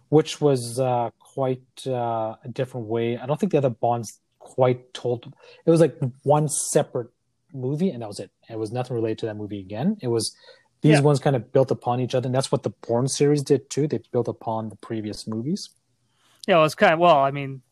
which 0.10 0.40
was 0.40 0.80
uh, 0.80 1.10
quite 1.18 1.64
uh, 1.88 2.36
a 2.44 2.48
different 2.52 2.86
way. 2.86 3.18
I 3.18 3.26
don't 3.26 3.40
think 3.40 3.52
the 3.52 3.58
other 3.58 3.72
Bonds 3.72 4.20
quite 4.38 4.94
told. 4.94 5.34
It 5.66 5.72
was 5.72 5.82
like 5.82 5.98
one 6.22 6.48
separate 6.48 7.10
movie, 7.52 7.90
and 7.90 8.04
that 8.04 8.08
was 8.08 8.20
it. 8.20 8.30
It 8.48 8.60
was 8.60 8.72
nothing 8.72 8.96
related 8.96 9.18
to 9.20 9.26
that 9.26 9.38
movie 9.38 9.60
again. 9.60 9.98
It 10.04 10.10
was 10.10 10.36
these 10.82 11.00
Yeah. 11.00 11.02
ones 11.02 11.20
kind 11.20 11.36
of 11.36 11.52
built 11.52 11.72
upon 11.72 12.00
each 12.00 12.14
other, 12.14 12.28
and 12.28 12.36
that's 12.36 12.52
what 12.52 12.62
the 12.62 12.74
Bourne 12.88 13.08
series 13.08 13.42
did 13.42 13.72
too. 13.72 13.88
They 13.88 14.02
built 14.12 14.28
upon 14.28 14.70
the 14.70 14.76
previous 14.76 15.28
movies. 15.28 15.68
Yeah, 16.48 16.58
well, 16.58 16.66
it's 16.66 16.76
kind 16.76 16.94
of 16.94 17.00
well. 17.00 17.18
I 17.18 17.32
mean, 17.32 17.64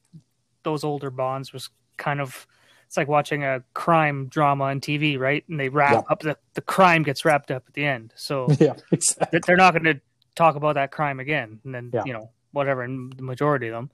those 0.63 0.83
older 0.83 1.09
Bonds 1.09 1.53
was 1.53 1.69
kind 1.97 2.19
of 2.21 2.47
it's 2.87 2.97
like 2.97 3.07
watching 3.07 3.43
a 3.43 3.63
crime 3.73 4.27
drama 4.27 4.65
on 4.65 4.79
TV, 4.79 5.17
right? 5.17 5.43
And 5.49 5.59
they 5.59 5.69
wrap 5.69 5.93
Yeah. 5.93 6.01
up 6.09 6.19
the 6.19 6.37
the 6.53 6.61
crime 6.61 7.03
gets 7.03 7.25
wrapped 7.25 7.49
up 7.51 7.63
at 7.67 7.73
the 7.73 7.85
end, 7.85 8.13
so 8.15 8.47
yeah, 8.59 8.73
exactly. 8.91 9.39
they're 9.45 9.57
not 9.57 9.73
going 9.73 9.83
to 9.85 9.99
talk 10.35 10.55
about 10.55 10.75
that 10.75 10.91
crime 10.91 11.19
again, 11.19 11.59
and 11.63 11.73
then 11.73 11.91
Yeah. 11.93 12.03
you 12.05 12.13
know 12.13 12.29
whatever. 12.51 12.83
And 12.83 13.11
the 13.13 13.23
majority 13.23 13.67
of 13.67 13.73
them, 13.73 13.89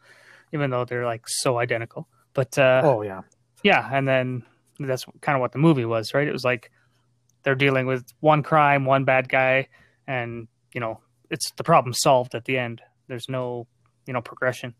even 0.53 0.69
though 0.69 0.86
they're 0.86 1.05
like 1.05 1.23
so 1.27 1.58
identical, 1.60 2.08
but 2.34 2.58
uh, 2.58 2.82
Oh 2.84 3.01
yeah, 3.03 3.21
yeah, 3.63 3.88
and 3.91 4.08
then 4.08 4.43
that's 4.79 5.05
kind 5.21 5.36
of 5.36 5.39
what 5.41 5.51
the 5.53 5.60
movie 5.60 5.86
was, 5.86 6.13
right? 6.13 6.27
It 6.27 6.34
was 6.34 6.43
like 6.43 6.71
they're 7.43 7.55
dealing 7.55 7.86
with 7.86 8.05
one 8.19 8.43
crime, 8.43 8.84
one 8.86 9.05
bad 9.05 9.29
guy, 9.29 9.67
and 10.08 10.47
you 10.73 10.82
know 10.82 10.99
it's 11.29 11.51
the 11.51 11.63
problem 11.63 11.93
solved 11.93 12.36
at 12.36 12.45
the 12.45 12.58
end. 12.58 12.82
There's 13.08 13.29
no 13.29 13.67
you 14.05 14.13
know 14.13 14.21
progression. 14.21 14.73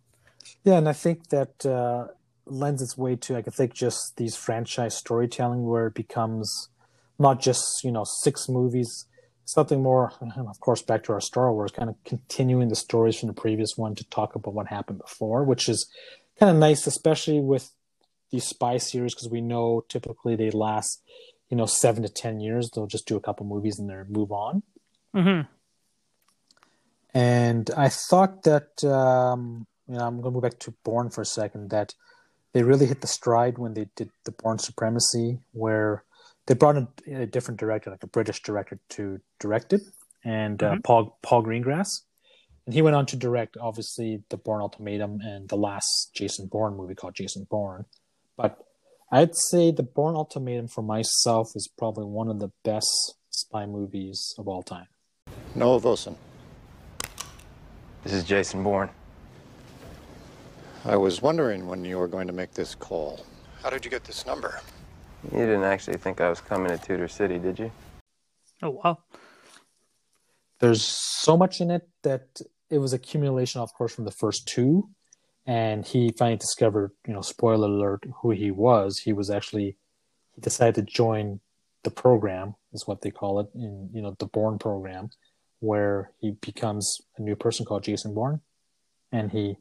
Yeah, 0.64 0.78
and 0.78 0.90
I 0.90 0.94
think 0.94 1.30
that 1.30 1.66
uh, 1.66 2.08
lends 2.46 2.82
its 2.82 2.98
way 2.98 3.16
to 3.16 3.38
I 3.38 3.42
think 3.42 3.74
just 3.74 4.18
these 4.18 4.36
franchise 4.36 4.98
storytelling 4.98 5.66
where 5.66 5.88
it 5.88 5.94
becomes 5.94 6.70
not 7.18 7.40
just 7.40 7.84
you 7.84 7.92
know 7.92 8.06
six 8.06 8.50
movies, 8.50 9.06
something 9.46 9.82
more. 9.82 10.14
Of 10.22 10.60
course, 10.60 10.82
back 10.82 11.04
to 11.04 11.14
our 11.14 11.22
Star 11.22 11.54
Wars, 11.54 11.72
kind 11.72 11.90
of 11.90 11.96
continuing 12.06 12.70
the 12.70 12.76
stories 12.76 13.20
from 13.20 13.28
the 13.28 13.34
previous 13.34 13.78
one 13.78 13.96
to 13.96 14.04
talk 14.10 14.36
about 14.36 14.54
what 14.54 14.68
happened 14.68 15.00
before, 15.00 15.44
which 15.44 15.70
is 15.70 15.90
kind 16.40 16.50
of 16.50 16.58
nice, 16.58 16.88
especially 16.88 17.40
with 17.40 17.72
these 18.32 18.46
spy 18.46 18.78
series 18.78 19.16
because 19.16 19.30
we 19.30 19.42
know 19.42 19.84
typically 19.90 20.36
they 20.36 20.52
last 20.52 21.02
you 21.50 21.58
know 21.58 21.66
seven 21.66 22.04
to 22.04 22.10
ten 22.10 22.40
years. 22.40 22.70
They'll 22.70 22.88
just 22.88 23.08
do 23.08 23.16
a 23.16 23.22
couple 23.22 23.46
movies 23.46 23.80
and 23.80 23.90
then 23.90 24.06
move 24.10 24.32
on. 24.32 24.64
Mm-hmm. 25.16 25.42
And 27.14 27.72
I 27.76 27.90
thought 27.90 28.44
that 28.44 28.84
um, 28.84 29.66
you 29.90 29.98
know 29.98 30.06
I'm 30.06 30.22
going 30.22 30.34
to 30.34 30.38
go 30.40 30.42
back 30.42 30.60
to 30.60 30.74
Bourne 30.84 31.10
for 31.10 31.22
a 31.22 31.26
second. 31.26 31.70
That 31.72 31.94
they 32.54 32.64
really 32.64 32.86
hit 32.86 33.02
the 33.02 33.08
stride 33.08 33.58
when 33.58 33.74
they 33.74 33.88
did 33.96 34.10
the 34.26 34.32
Bourne 34.32 34.60
Supremacy, 34.60 35.40
where 35.52 36.04
they 36.46 36.54
brought 36.54 36.78
in 36.78 36.88
a 37.08 37.26
different 37.26 37.60
director, 37.60 37.90
like 37.92 38.04
a 38.04 38.08
British 38.08 38.42
director, 38.42 38.80
to 38.90 39.20
direct 39.40 39.74
it, 39.74 39.82
and 40.24 40.62
uh, 40.64 40.74
Mhm. 40.76 40.84
Paul 40.84 41.18
Paul 41.22 41.44
Greengrass, 41.44 41.90
and 42.66 42.74
he 42.74 42.82
went 42.82 42.96
on 42.96 43.06
to 43.08 43.16
direct 43.16 43.58
obviously 43.58 44.24
the 44.30 44.38
Bourne 44.38 44.62
Ultimatum 44.62 45.20
and 45.22 45.50
the 45.50 45.58
last 45.58 46.12
Jason 46.14 46.48
Bourne 46.48 46.76
movie 46.78 46.96
called 46.96 47.16
Jason 47.16 47.48
Bourne. 47.50 47.86
But 48.38 48.64
I'd 49.12 49.36
say 49.36 49.72
the 49.72 49.84
Bourne 49.84 50.16
Ultimatum 50.16 50.68
for 50.68 50.84
myself 50.84 51.50
is 51.56 51.68
probably 51.78 52.06
one 52.06 52.30
of 52.30 52.40
the 52.40 52.52
best 52.64 53.16
spy 53.32 53.66
movies 53.66 54.34
of 54.38 54.48
all 54.48 54.62
time. 54.62 54.88
Noah 55.56 55.80
Vosen. 55.80 56.16
This 58.04 58.14
is 58.14 58.24
Jason 58.24 58.64
Bourne. 58.64 58.90
I 60.86 60.96
was 60.96 61.22
wondering 61.22 61.68
when 61.68 61.84
you 61.84 61.98
were 61.98 62.08
going 62.08 62.28
to 62.28 62.34
make 62.34 62.54
this 62.54 62.74
call. 62.76 63.26
How 63.62 63.70
did 63.70 63.84
you 63.84 63.92
get 63.92 64.06
this 64.06 64.26
number? 64.26 64.62
You 65.32 65.40
didn't 65.40 65.64
actually 65.64 65.98
think 65.98 66.22
I 66.22 66.30
was 66.30 66.40
coming 66.42 66.70
to 66.70 66.78
Tudor 66.78 67.08
City, 67.10 67.38
did 67.38 67.60
you? 67.60 67.72
Oh 68.62 68.72
wow. 68.72 69.00
there's 70.60 70.84
so 70.84 71.38
much 71.38 71.62
in 71.62 71.72
it 71.72 71.88
that 72.04 72.40
it 72.70 72.78
was 72.78 72.94
accumulation, 72.94 73.62
of 73.62 73.74
course, 73.74 73.94
from 73.96 74.06
the 74.06 74.12
first 74.12 74.48
two. 74.48 74.90
And 75.46 75.86
he 75.86 76.12
finally 76.18 76.38
discovered, 76.38 76.92
you 77.08 77.14
know, 77.14 77.22
spoiler 77.22 77.68
alert, 77.68 78.04
who 78.22 78.32
he 78.32 78.52
was. 78.52 79.00
He 79.00 79.14
was 79.14 79.30
actually, 79.30 79.78
he 80.36 80.42
decided 80.42 80.76
to 80.76 80.82
join 80.84 81.40
the 81.84 81.90
program, 81.90 82.56
is 82.74 82.86
what 82.86 83.02
they 83.02 83.10
call 83.10 83.40
it, 83.40 83.48
in, 83.56 83.90
you 83.92 84.02
know, 84.02 84.16
the 84.20 84.28
Bourne 84.28 84.60
program, 84.60 85.10
where 85.60 86.12
he 86.20 86.32
becomes 86.32 87.02
a 87.18 87.22
new 87.22 87.36
person 87.36 87.66
called 87.66 87.84
Jason 87.84 88.14
Bourne. 88.14 88.42
And 89.12 89.32
he 89.32 89.58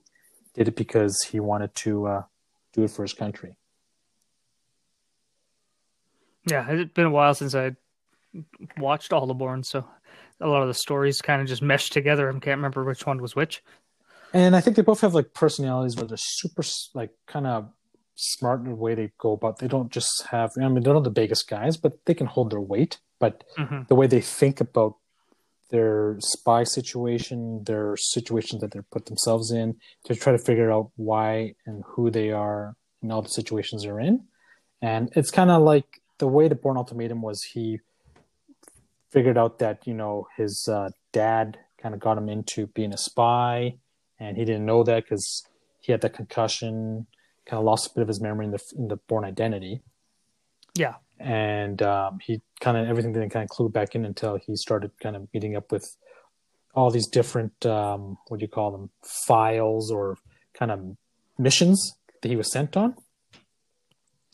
did 0.54 0.68
it 0.68 0.76
because 0.76 1.22
he 1.22 1.40
wanted 1.40 1.74
to 1.76 2.06
uh, 2.06 2.22
do 2.72 2.84
it 2.84 2.90
for 2.90 3.02
his 3.02 3.12
country. 3.14 3.56
Yeah, 6.46 6.66
it's 6.70 6.92
been 6.92 7.06
a 7.06 7.10
while 7.10 7.34
since 7.34 7.54
I 7.54 7.76
watched 8.78 9.12
all 9.12 9.26
the 9.26 9.34
Bourne, 9.34 9.62
so 9.62 9.84
a 10.40 10.46
lot 10.46 10.62
of 10.62 10.68
the 10.68 10.74
stories 10.74 11.20
kind 11.20 11.42
of 11.42 11.48
just 11.48 11.62
meshed 11.62 11.92
together. 11.92 12.28
I 12.28 12.32
can't 12.32 12.58
remember 12.58 12.84
which 12.84 13.06
one 13.06 13.20
was 13.20 13.36
which. 13.36 13.62
And 14.32 14.54
I 14.54 14.60
think 14.60 14.76
they 14.76 14.82
both 14.82 15.00
have 15.00 15.14
like 15.14 15.34
personalities 15.34 15.96
where 15.96 16.06
they're 16.06 16.16
super 16.18 16.62
like 16.94 17.10
kind 17.26 17.46
of 17.46 17.70
smart 18.14 18.60
in 18.60 18.68
the 18.70 18.74
way 18.74 18.94
they 18.94 19.12
go 19.18 19.32
about. 19.32 19.58
They 19.58 19.68
don't 19.68 19.90
just 19.90 20.26
have. 20.30 20.52
I 20.60 20.68
mean, 20.68 20.82
they're 20.82 20.94
not 20.94 21.04
the 21.04 21.10
biggest 21.10 21.48
guys, 21.48 21.76
but 21.76 22.04
they 22.04 22.14
can 22.14 22.26
hold 22.26 22.50
their 22.50 22.60
weight. 22.60 22.98
But 23.18 23.44
Mhm. 23.56 23.88
the 23.88 23.94
way 23.94 24.06
they 24.06 24.20
think 24.20 24.60
about 24.60 24.96
their 25.70 26.16
spy 26.20 26.64
situation, 26.64 27.64
their 27.64 27.96
situations 27.96 28.60
that 28.62 28.72
they 28.72 28.80
put 28.90 29.06
themselves 29.06 29.50
in, 29.52 29.76
to 30.04 30.14
try 30.14 30.32
to 30.32 30.38
figure 30.38 30.72
out 30.72 30.90
why 30.96 31.54
and 31.66 31.82
who 31.86 32.10
they 32.10 32.30
are 32.30 32.74
in 33.02 33.10
all 33.12 33.22
the 33.22 33.28
situations 33.28 33.82
they're 33.82 34.00
in. 34.00 34.24
And 34.80 35.10
it's 35.14 35.30
kind 35.30 35.50
of 35.50 35.62
like 35.62 36.00
the 36.18 36.26
way 36.28 36.48
the 36.48 36.54
Bourne 36.54 36.76
Ultimatum 36.76 37.20
was. 37.22 37.42
He 37.42 37.80
figured 39.10 39.38
out 39.38 39.58
that 39.58 39.86
you 39.86 39.94
know 39.94 40.26
his 40.36 40.68
uh, 40.70 40.90
dad 41.12 41.58
kind 41.80 41.94
of 41.94 42.00
got 42.00 42.18
him 42.18 42.28
into 42.28 42.66
being 42.68 42.92
a 42.92 42.98
spy, 42.98 43.76
and 44.18 44.36
he 44.36 44.44
didn't 44.44 44.66
know 44.66 44.82
that 44.84 45.04
because 45.04 45.46
he 45.80 45.92
had 45.92 46.00
the 46.00 46.10
concussion, 46.10 47.06
kind 47.46 47.58
of 47.58 47.64
lost 47.64 47.86
a 47.86 47.94
bit 47.94 48.02
of 48.02 48.08
his 48.08 48.20
memory 48.20 48.46
in 48.46 48.52
the 48.52 48.60
in 48.76 48.88
the 48.88 48.96
Bourne 48.96 49.24
Identity, 49.24 49.80
Yeah. 50.74 50.94
and 51.18 51.80
um, 51.82 52.18
he 52.22 52.40
kind 52.60 52.76
of 52.76 52.88
everything 52.88 53.12
didn't 53.12 53.30
kind 53.30 53.44
of 53.44 53.48
clue 53.50 53.68
back 53.68 53.94
in 53.94 54.04
until 54.04 54.36
he 54.36 54.56
started 54.56 54.90
kind 55.00 55.16
of 55.16 55.28
meeting 55.32 55.56
up 55.56 55.70
with 55.70 55.96
all 56.74 56.90
these 56.90 57.06
different 57.08 57.64
um, 57.66 58.18
what 58.28 58.38
do 58.38 58.44
you 58.44 58.48
call 58.48 58.70
them 58.70 58.90
files 59.02 59.90
or 59.90 60.16
kind 60.54 60.70
of 60.70 60.96
missions 61.38 61.96
that 62.22 62.28
he 62.28 62.36
was 62.36 62.50
sent 62.50 62.76
on 62.76 62.94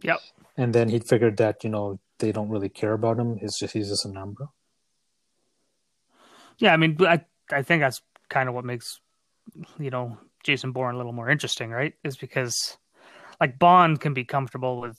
Yep. 0.02 0.20
and 0.56 0.74
then 0.74 0.88
he 0.88 0.98
figured 0.98 1.37
that 1.38 1.64
you 1.64 1.70
know 1.70 1.98
they 2.18 2.32
don't 2.32 2.48
really 2.48 2.68
care 2.68 2.92
about 2.92 3.18
him 3.18 3.37
he's 3.37 3.58
just 3.58 3.72
he's 3.74 3.88
just 3.88 4.04
a 4.06 4.10
number 4.10 4.48
Yeah, 6.58 6.72
I 6.72 6.76
mean, 6.76 6.96
I 7.00 7.24
I 7.50 7.62
think 7.62 7.82
that's 7.82 8.00
kind 8.28 8.48
of 8.48 8.54
what 8.54 8.64
makes 8.64 9.00
you 9.78 9.90
know 9.90 10.18
Jason 10.44 10.72
Bourne 10.72 10.94
a 10.94 10.98
little 10.98 11.12
more 11.12 11.28
interesting, 11.28 11.70
right? 11.70 11.94
Is 12.04 12.16
because 12.16 12.78
like 13.40 13.58
Bond 13.58 14.00
can 14.00 14.14
be 14.14 14.24
comfortable 14.24 14.80
with 14.80 14.96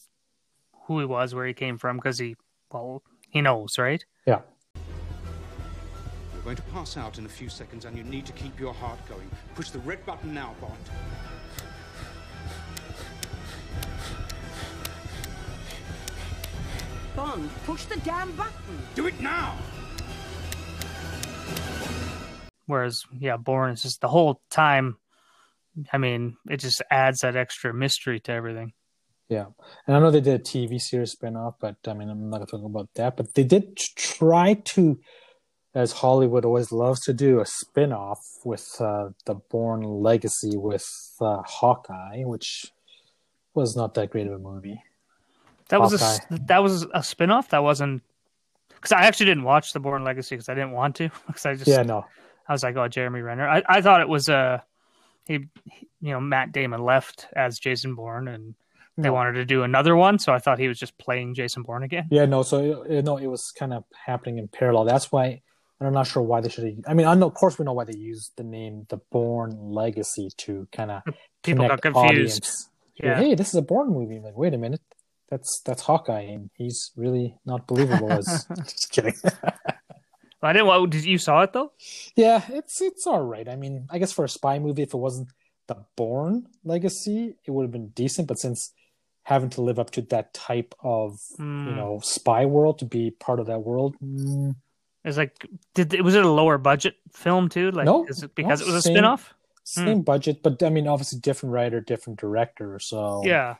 who 0.85 0.99
he 0.99 1.05
was, 1.05 1.33
where 1.33 1.47
he 1.47 1.53
came 1.53 1.77
from, 1.77 1.95
because 1.97 2.19
he 2.19 2.35
well 2.71 3.03
he 3.35 3.41
knows, 3.41 3.77
right? 3.77 4.01
yeah 4.25 4.39
You're 6.33 6.43
going 6.43 6.55
to 6.55 6.61
pass 6.73 6.95
out 6.95 7.17
in 7.17 7.25
a 7.25 7.29
few 7.29 7.49
seconds, 7.49 7.83
and 7.83 7.97
you 7.97 8.03
need 8.05 8.25
to 8.27 8.31
keep 8.31 8.57
your 8.57 8.73
heart 8.73 8.97
going. 9.09 9.29
Push 9.55 9.71
the 9.71 9.79
red 9.79 10.05
button 10.05 10.33
now, 10.33 10.55
Bond. 10.61 10.73
Bond, 17.13 17.49
push 17.65 17.83
the 17.83 17.99
damn 17.99 18.33
button. 18.37 18.77
Do 18.95 19.07
it 19.07 19.19
now! 19.19 19.57
Whereas 22.67 23.03
yeah, 23.19 23.35
Bourne 23.35 23.73
is 23.73 23.83
just 23.83 23.99
the 23.99 24.07
whole 24.07 24.41
time. 24.49 24.95
I 25.91 25.97
mean, 25.97 26.37
it 26.49 26.61
just 26.61 26.81
adds 26.89 27.19
that 27.19 27.35
extra 27.35 27.73
mystery 27.73 28.21
to 28.21 28.31
everything. 28.31 28.71
Yeah 29.29 29.47
and 29.87 29.95
i 29.95 29.99
know 29.99 30.11
they 30.11 30.21
did 30.21 30.39
a 30.39 30.43
tv 30.43 30.79
series 30.79 31.11
spin-off 31.11 31.55
but 31.59 31.75
i 31.87 31.93
mean 31.93 32.09
i'm 32.09 32.29
not 32.29 32.37
gonna 32.37 32.45
talk 32.45 32.63
about 32.63 32.89
that 32.95 33.17
but 33.17 33.33
they 33.33 33.43
did 33.43 33.75
try 33.77 34.53
to 34.53 34.99
as 35.73 35.91
hollywood 35.91 36.45
always 36.45 36.71
loves 36.71 37.01
to 37.01 37.13
do 37.13 37.39
a 37.39 37.45
spin-off 37.45 38.19
with 38.43 38.75
uh, 38.79 39.09
the 39.25 39.33
Bourne 39.35 39.81
legacy 39.81 40.55
with 40.55 40.87
uh, 41.21 41.41
hawkeye 41.43 42.21
which 42.23 42.71
was 43.55 43.75
not 43.75 43.93
that 43.95 44.11
great 44.11 44.27
of 44.27 44.33
a 44.33 44.37
movie 44.39 44.81
That 45.69 45.81
was 45.81 45.93
a 45.93 46.37
that 46.45 46.61
was 46.61 46.85
a 46.93 47.01
spin-off. 47.01 47.49
That 47.49 47.63
wasn't 47.63 48.03
because 48.69 48.91
I 48.91 49.05
actually 49.05 49.25
didn't 49.27 49.45
watch 49.45 49.73
the 49.73 49.79
Bourne 49.79 50.03
Legacy 50.03 50.35
because 50.35 50.49
I 50.49 50.53
didn't 50.53 50.73
want 50.73 50.95
to 50.97 51.09
because 51.27 51.45
I 51.47 51.55
just 51.55 51.67
yeah 51.67 51.81
no 51.81 52.05
I 52.47 52.53
was 52.53 52.61
like, 52.61 52.75
oh, 52.75 52.87
Jeremy 52.87 53.21
Renner. 53.21 53.47
I, 53.49 53.63
I 53.67 53.81
thought 53.81 54.01
it 54.01 54.07
was 54.07 54.29
uh, 54.29 54.59
he, 55.25 55.47
he- 55.63 55.87
you 56.01 56.11
know, 56.11 56.19
Matt 56.19 56.51
Damon 56.51 56.83
left 56.83 57.27
as 57.35 57.57
Jason 57.57 57.95
Bourne, 57.95 58.27
and 58.27 58.53
they 58.97 59.03
No. 59.09 59.13
wanted 59.13 59.33
to 59.33 59.45
do 59.45 59.63
another 59.63 59.95
one, 59.95 60.19
so 60.19 60.33
I 60.33 60.39
thought 60.39 60.57
he 60.59 60.67
was 60.67 60.79
just 60.79 60.97
playing 60.97 61.33
Jason 61.35 61.63
Bourne 61.63 61.83
again. 61.83 62.07
Yeah, 62.11 62.25
no. 62.25 62.43
So 62.43 62.83
it, 62.83 63.03
no, 63.03 63.17
it 63.17 63.27
was 63.27 63.51
kind 63.51 63.73
of 63.73 63.83
happening 64.05 64.37
in 64.37 64.47
parallel. 64.47 64.85
That's 64.85 65.11
why 65.11 65.41
I'm 65.81 65.93
not 65.93 66.07
sure 66.07 66.23
why 66.23 66.39
they 66.41 66.49
should. 66.49 66.63
have 66.63 66.73
I 66.87 66.93
mean, 66.93 67.05
I 67.05 67.13
know, 67.15 67.27
of 67.27 67.33
course, 67.33 67.59
we 67.59 67.65
know 67.65 67.73
why 67.73 67.83
they 67.83 67.97
used 67.97 68.31
the 68.37 68.43
name 68.43 68.85
"The 68.89 68.97
Bourne 69.11 69.57
Legacy" 69.71 70.29
to 70.37 70.67
kind 70.71 70.91
of 70.91 71.01
People 71.43 71.67
got 71.67 71.81
confused. 71.81 72.69
Yeah. 72.95 73.19
Hey, 73.19 73.35
this 73.35 73.49
is 73.49 73.55
a 73.55 73.61
Bourne 73.61 73.89
movie. 73.91 74.19
Like, 74.19 74.37
wait 74.37 74.53
a 74.53 74.57
minute, 74.57 74.81
that's 75.29 75.61
that's 75.65 75.81
Hawkeye, 75.81 76.21
and 76.21 76.49
he's 76.55 76.91
really 76.95 77.35
not 77.45 77.67
believable. 77.67 78.11
As 78.11 78.47
just 78.63 78.91
kidding. 78.91 79.13
I 80.41 80.53
didn't. 80.53 80.67
Well, 80.67 80.85
did 80.85 81.03
you 81.05 81.17
saw 81.17 81.41
it 81.41 81.53
though? 81.53 81.71
yeah, 82.15 82.43
it's 82.49 82.81
it's 82.81 83.05
all 83.07 83.21
right. 83.21 83.47
I 83.49 83.55
mean, 83.55 83.87
I 83.89 83.97
guess 83.97 84.11
for 84.13 84.23
a 84.25 84.29
spy 84.29 84.59
movie, 84.59 84.83
if 84.83 84.93
it 84.93 84.97
wasn't 84.97 85.29
the 85.67 85.77
Bourne 85.95 86.47
Legacy, 86.63 87.35
it 87.45 87.51
would 87.51 87.63
have 87.63 87.71
been 87.71 87.89
decent. 87.89 88.27
But 88.27 88.39
since 88.39 88.71
having 89.25 89.49
to 89.49 89.61
live 89.61 89.77
up 89.79 89.89
to 89.91 90.01
that 90.03 90.33
type 90.33 90.73
of 90.81 91.19
you 91.37 91.43
Mm. 91.45 91.75
know 91.75 91.99
spy 92.03 92.45
world 92.45 92.79
to 92.79 92.85
be 92.85 93.11
part 93.11 93.39
of 93.39 93.47
that 93.47 93.59
world. 93.61 93.95
mm, 94.01 94.55
It's 95.03 95.17
like, 95.17 95.45
did 95.75 95.93
it 95.93 96.03
was 96.03 96.15
it 96.15 96.23
a 96.25 96.29
lower 96.29 96.57
budget 96.57 96.95
film 97.11 97.49
too? 97.49 97.69
Like, 97.71 97.85
no, 97.85 98.05
is 98.07 98.23
it 98.23 98.33
because 98.35 98.61
no, 98.61 98.65
it 98.65 98.69
was 98.69 98.75
a 98.77 98.81
same- 98.81 98.93
spin-off? 98.95 99.33
Same 99.67 100.01
budget, 100.03 100.43
but 100.43 100.61
I 100.61 100.69
mean, 100.69 100.87
obviously 100.87 101.19
different 101.19 101.53
writer, 101.53 101.81
different 101.81 102.19
director. 102.19 102.77
So 102.79 103.23
Yeah, 103.25 103.55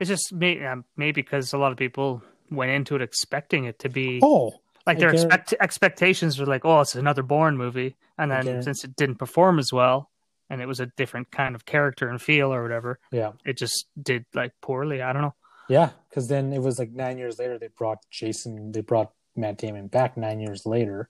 it's 0.00 0.08
just 0.10 0.32
maybe 0.32 0.60
maybe 0.96 1.22
because 1.22 1.52
a 1.52 1.58
lot 1.58 1.70
of 1.72 1.78
people 1.78 2.22
went 2.50 2.72
into 2.72 2.96
it 2.96 3.02
expecting 3.02 3.64
it 3.66 3.78
to 3.78 3.88
be 3.88 4.18
Oh, 4.24 4.54
like 4.88 4.98
their 4.98 5.10
expect- 5.10 5.54
expectations 5.60 6.38
were 6.40 6.46
like, 6.46 6.64
oh, 6.64 6.80
it's 6.80 6.96
another 6.96 7.22
Bourne 7.22 7.56
movie, 7.56 7.94
and 8.18 8.28
then 8.32 8.60
since 8.64 8.82
it 8.82 8.96
didn't 8.96 9.18
perform 9.22 9.60
as 9.60 9.72
well, 9.72 10.10
and 10.50 10.60
it 10.60 10.66
was 10.66 10.80
a 10.80 10.86
different 10.96 11.30
kind 11.30 11.54
of 11.54 11.64
character 11.64 12.08
and 12.10 12.20
feel 12.20 12.52
or 12.52 12.62
whatever, 12.62 12.98
yeah, 13.12 13.32
it 13.46 13.56
just 13.56 13.86
did 14.02 14.26
like 14.34 14.52
poorly. 14.60 15.00
I 15.00 15.12
don't 15.14 15.22
know. 15.22 15.34
yeah, 15.68 15.90
because 16.08 16.28
then 16.28 16.52
it 16.52 16.60
was 16.60 16.78
like 16.78 16.90
nine 16.90 17.16
years 17.16 17.38
later 17.38 17.58
they 17.58 17.68
brought 17.68 17.98
Jason, 18.10 18.72
they 18.72 18.80
brought 18.82 19.12
Matt 19.36 19.58
Damon 19.58 19.86
back 19.86 20.16
nine 20.16 20.40
years 20.40 20.66
later. 20.66 21.08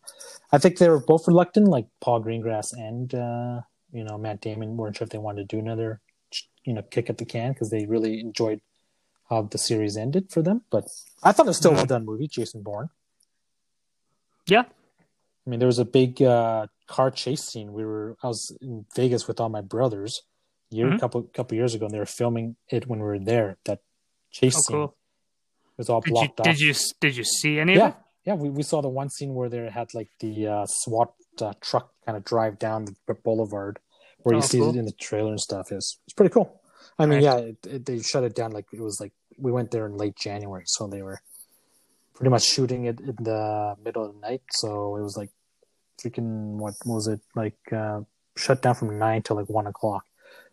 I 0.53 0.59
think 0.59 0.77
they 0.79 0.89
were 0.91 1.01
both 1.01 1.27
reluctant, 1.27 1.67
like 1.69 1.87
Paul 2.01 2.23
Greengrass 2.23 2.69
and 2.75 3.13
uh, 3.15 3.63
you 3.93 4.05
know 4.05 4.19
Matt 4.19 4.41
Damon 4.43 4.77
weren't 4.77 4.97
sure 4.97 5.07
if 5.07 5.11
they 5.11 5.19
wanted 5.19 5.49
to 5.49 5.57
do 5.57 5.59
another, 5.59 6.01
you 6.65 6.75
know, 6.75 6.83
kick 6.83 7.09
at 7.11 7.17
the 7.19 7.25
can 7.25 7.53
because 7.53 7.71
they 7.71 7.87
really 7.87 8.21
enjoyed 8.21 8.61
how 9.31 9.43
the 9.43 9.59
series 9.59 9.97
ended 9.97 10.31
for 10.31 10.43
them. 10.43 10.63
But 10.71 10.85
I 11.23 11.33
thought 11.33 11.47
it 11.47 11.51
was 11.51 11.57
still 11.57 11.71
a 11.71 11.75
Mm-hmm. 11.75 11.79
well 11.79 11.87
done 11.99 12.05
movie, 12.05 12.29
Jason 12.29 12.63
Bourne. 12.63 12.91
Yeah. 14.47 14.65
I 15.47 15.51
mean, 15.51 15.59
there 15.61 15.67
was 15.67 15.79
a 15.79 15.85
big 15.85 16.21
uh, 16.23 16.67
car 16.97 17.11
chase 17.23 17.45
scene. 17.51 17.69
We 17.79 17.85
were 17.91 18.17
I 18.23 18.27
was 18.33 18.41
in 18.61 18.85
Vegas 18.97 19.23
with 19.29 19.39
all 19.41 19.49
my 19.59 19.65
brothers 19.75 20.13
a 20.73 20.77
year, 20.77 20.89
Mhm. 20.91 21.01
couple 21.03 21.23
couple 21.39 21.55
years 21.61 21.73
ago, 21.75 21.85
and 21.87 21.95
they 21.95 22.03
were 22.05 22.15
filming 22.21 22.57
it 22.77 22.83
when 22.89 22.99
we 23.03 23.07
were 23.13 23.25
there. 23.33 23.49
That 23.69 23.81
chase 24.37 24.57
Oh, 24.59 24.63
scene 24.65 24.77
cool. 24.77 24.97
was 25.79 25.89
all 25.91 26.01
Did 26.01 26.09
you 26.09 26.15
blocked 26.15 26.41
off. 26.41 26.47
did 26.49 26.61
you 26.67 26.75
did 27.05 27.15
you 27.17 27.25
see 27.25 27.53
any 27.65 27.73
of 27.75 27.79
yeah, 27.83 27.89
it? 27.89 27.95
yeah. 28.27 28.35
We, 28.43 28.49
we 28.59 28.63
saw 28.71 28.79
the 28.83 28.89
one 29.03 29.09
scene 29.17 29.33
where 29.37 29.49
they 29.49 29.63
had 29.81 29.89
like 29.95 30.11
the 30.25 30.35
uh, 30.55 30.67
SWAT 30.67 31.11
uh, 31.41 31.55
truck 31.61 31.87
kind 32.05 32.17
of 32.19 32.25
drive 32.25 32.59
down 32.59 32.79
the 33.07 33.15
boulevard, 33.15 33.79
where 34.23 34.35
you 34.35 34.43
Oh, 34.43 34.53
see 34.53 34.59
cool. 34.59 34.71
it 34.71 34.77
in 34.81 34.85
the 34.91 34.97
trailer 35.07 35.31
and 35.37 35.41
stuff. 35.49 35.67
It's 35.71 35.99
it's 36.07 36.15
pretty 36.19 36.33
cool. 36.37 36.49
I 36.99 37.07
mean, 37.07 37.21
Nice. 37.23 37.29
yeah, 37.29 37.39
it, 37.51 37.59
it, 37.75 37.83
they 37.87 37.99
shut 38.03 38.25
it 38.25 38.35
down 38.35 38.51
like 38.53 38.67
it 38.73 38.83
was 38.89 38.97
like 39.01 39.13
we 39.39 39.53
went 39.53 39.71
there 39.71 39.87
in 39.87 39.95
late 39.97 40.17
January, 40.17 40.65
so 40.67 40.87
they 40.87 41.03
were 41.03 41.19
pretty 42.15 42.31
much 42.31 42.45
shooting 42.45 42.85
it 42.91 42.99
in 43.01 43.17
the 43.31 43.77
middle 43.85 44.05
of 44.05 44.13
the 44.15 44.21
night. 44.21 44.43
So 44.63 44.97
it 44.99 45.03
was 45.09 45.17
like 45.17 45.31
freaking 46.03 46.57
what 46.57 46.75
was 46.85 47.07
it 47.07 47.21
like 47.35 47.59
uh, 47.73 48.01
shut 48.37 48.63
down 48.63 48.75
from 48.75 48.99
nine 48.99 49.23
till 49.23 49.37
like 49.37 49.49
one 49.51 49.67
o'clock. 49.67 50.05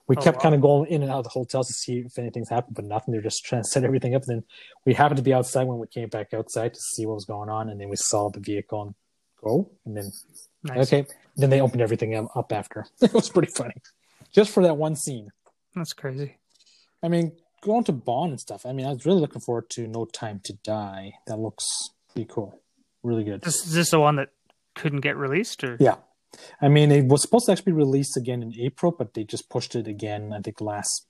We 0.08 0.16
Oh, 0.16 0.22
kept 0.22 0.38
wow. 0.38 0.44
kind 0.44 0.56
of 0.56 0.62
going 0.62 0.90
in 0.90 1.02
and 1.04 1.12
out 1.12 1.18
of 1.20 1.24
the 1.26 1.30
hotels 1.32 1.68
to 1.68 1.74
see 1.74 1.98
if 2.00 2.18
anything's 2.18 2.50
happened, 2.50 2.76
but 2.76 2.86
nothing. 2.86 3.12
They're 3.12 3.22
just 3.22 3.44
trying 3.44 3.64
to 3.64 3.68
set 3.74 3.84
everything 3.84 4.16
up. 4.16 4.24
And 4.28 4.38
then 4.38 4.44
we 4.86 4.94
happened 4.94 5.18
to 5.18 5.24
be 5.24 5.34
outside 5.34 5.66
when 5.68 5.80
we 5.80 5.88
came 5.88 6.08
back 6.10 6.34
outside 6.34 6.74
to 6.74 6.80
see 6.80 7.06
what 7.06 7.16
was 7.16 7.26
going 7.26 7.50
on, 7.50 7.70
and 7.70 7.80
then 7.80 7.90
we 7.90 7.98
saw 7.98 8.30
the 8.30 8.40
vehicle 8.40 8.82
and 8.84 8.96
go, 9.44 9.70
and 9.86 9.98
then 9.98 10.12
Nice. 10.64 10.88
okay, 10.88 11.06
then 11.36 11.50
they 11.50 11.62
opened 11.62 11.82
everything 11.82 12.16
up 12.16 12.52
after. 12.52 12.86
it 13.02 13.14
was 13.14 13.30
pretty 13.30 13.52
funny, 13.56 13.76
just 14.32 14.50
for 14.52 14.64
that 14.64 14.78
one 14.78 14.96
scene. 14.96 15.30
That's 15.76 15.94
crazy. 15.94 16.38
I 17.04 17.10
mean, 17.10 17.34
going 17.62 17.84
to 17.84 17.92
Bond 17.92 18.32
and 18.32 18.40
stuff. 18.40 18.66
I 18.66 18.72
mean, 18.74 18.86
I 18.88 18.94
was 18.94 19.06
really 19.06 19.22
looking 19.22 19.42
forward 19.42 19.70
to 19.72 19.88
No 19.88 20.06
Time 20.06 20.40
to 20.46 20.54
Die. 20.64 21.14
That 21.28 21.38
looks 21.38 21.66
pretty 22.14 22.28
cool, 22.32 22.60
really 23.04 23.24
good. 23.26 23.42
This 23.42 23.66
is 23.66 23.74
this 23.74 23.92
the 23.92 24.00
one 24.00 24.16
that 24.16 24.30
couldn't 24.78 25.02
get 25.02 25.18
released, 25.18 25.64
or 25.64 25.78
Yeah. 25.80 25.98
I 26.62 26.68
mean, 26.68 26.92
it 26.92 27.06
was 27.06 27.22
supposed 27.22 27.46
to 27.46 27.52
actually 27.54 27.72
be 27.72 27.78
released 27.78 28.18
again 28.18 28.44
in 28.44 28.54
April, 28.60 28.92
but 28.92 29.14
they 29.14 29.24
just 29.24 29.50
pushed 29.50 29.76
it 29.76 29.88
again. 29.88 30.34
I 30.34 30.40
think 30.42 30.62
last 30.62 31.08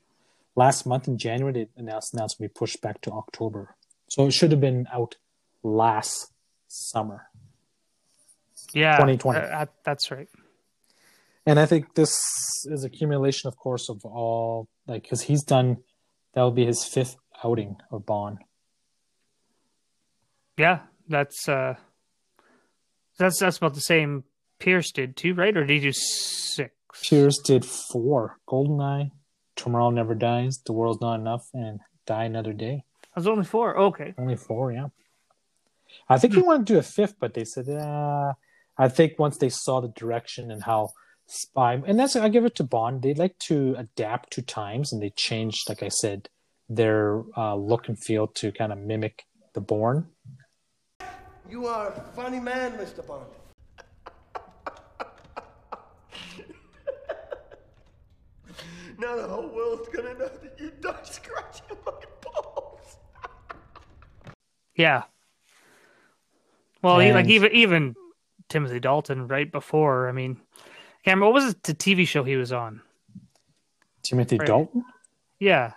last 0.56 0.86
month 0.86 1.08
in 1.08 1.18
January 1.18 1.54
they 1.54 1.68
announced 1.76 2.14
announced 2.14 2.38
to 2.38 2.44
be 2.44 2.48
pushed 2.48 2.82
back 2.82 3.02
to 3.02 3.12
October. 3.12 3.76
So 4.10 4.28
it 4.28 4.34
should 4.34 4.52
have 4.52 4.62
been 4.62 4.88
out 4.92 5.16
last 5.64 6.32
summer. 6.68 7.28
yeah, 8.74 8.98
2020. 8.98 9.40
uh, 9.40 9.44
uh, 9.44 9.66
that's 9.84 10.12
right. 10.12 10.30
And 11.46 11.60
I 11.60 11.66
think 11.66 11.96
this 11.96 12.14
is 12.66 12.84
accumulation, 12.84 13.48
of 13.48 13.58
course, 13.58 13.90
of 13.90 14.04
all 14.06 14.68
like 14.88 15.04
because 15.04 15.22
he's 15.24 15.44
done 15.44 15.78
that 16.34 16.42
will 16.42 16.52
be 16.52 16.66
his 16.66 16.84
fifth 16.84 17.16
outing 17.44 17.78
of 17.92 18.06
Bond. 18.06 18.40
Yeah, 20.58 20.80
that's 21.08 21.48
uh, 21.48 21.76
that's 23.18 23.40
that's 23.40 23.58
about 23.58 23.74
the 23.74 23.82
same 23.82 24.24
Pierce 24.60 24.92
did 24.92 25.16
too, 25.16 25.34
right? 25.34 25.56
Or 25.56 25.66
did 25.66 25.74
he 25.74 25.80
do 25.80 25.94
six? 25.94 26.74
Pierce 27.04 27.38
did 27.40 27.66
four: 27.66 28.38
Goldeneye, 28.48 29.12
Tomorrow 29.56 29.92
Never 29.92 30.16
Dies, 30.16 30.60
The 30.66 30.74
World's 30.74 31.02
Not 31.02 31.20
Enough, 31.20 31.48
and 31.54 31.80
Die 32.06 32.24
Another 32.24 32.54
Day. 32.54 32.84
I 33.16 33.20
was 33.20 33.28
only 33.28 33.46
four. 33.46 33.78
Okay. 33.78 34.14
Only 34.18 34.36
four, 34.36 34.72
yeah. 34.72 34.88
I 36.10 36.18
think 36.18 36.34
he 36.34 36.42
wanted 36.42 36.68
to 36.68 36.74
do 36.74 36.80
a 36.80 36.84
fifth, 36.84 37.16
but 37.20 37.34
they 37.34 37.46
said, 37.46 37.70
uh, 37.70 38.34
I 38.78 38.90
think 38.90 39.18
once 39.18 39.38
they 39.38 39.50
saw 39.50 39.80
the 39.80 39.88
direction 39.88 40.52
and 40.52 40.64
how 40.64 40.90
spy, 41.26 41.82
and 41.86 42.00
that's 42.00 42.16
I 42.16 42.30
give 42.30 42.46
it 42.46 42.56
to 42.56 42.64
Bond. 42.64 43.02
They 43.02 43.14
like 43.14 43.38
to 43.48 43.76
adapt 43.78 44.34
to 44.34 44.42
times, 44.42 44.92
and 44.92 45.02
they 45.02 45.12
changed, 45.12 45.70
like 45.70 45.84
I 45.84 45.90
said, 45.90 46.30
their 46.70 47.24
uh, 47.36 47.56
look 47.56 47.88
and 47.88 47.98
feel 48.02 48.28
to 48.28 48.52
kind 48.52 48.72
of 48.72 48.78
mimic 48.80 49.26
the 49.54 49.62
Bourne. 49.62 50.08
You 51.50 51.66
are 51.68 51.90
a 51.90 52.02
funny 52.16 52.40
man, 52.40 52.74
Mr. 52.74 53.06
Bond. 53.08 53.26
now 59.00 59.16
the 59.16 59.28
whole 59.28 59.48
world's 59.48 59.88
gonna 59.90 60.14
know 60.14 60.28
that 60.28 60.56
you 60.60 60.72
don't 60.82 61.06
scratch 61.06 61.62
your 61.70 61.78
fucking 61.78 62.10
balls. 62.24 62.98
Yeah. 64.76 65.04
Well, 66.82 67.00
he, 67.00 67.12
like 67.12 67.28
even 67.28 67.52
even 67.52 67.96
Timothy 68.50 68.80
Dalton 68.80 69.28
right 69.28 69.52
before. 69.52 70.08
I 70.10 70.12
mean, 70.12 70.38
Cameron, 71.04 71.34
what 71.34 71.44
was 71.44 71.56
the 71.64 71.74
TV 71.74 72.08
show 72.08 72.24
he 72.24 72.36
was 72.36 72.52
on? 72.52 72.82
Timothy 74.04 74.38
Right. 74.38 74.48
Dalton. 74.48 74.86
Yeah, 75.40 75.74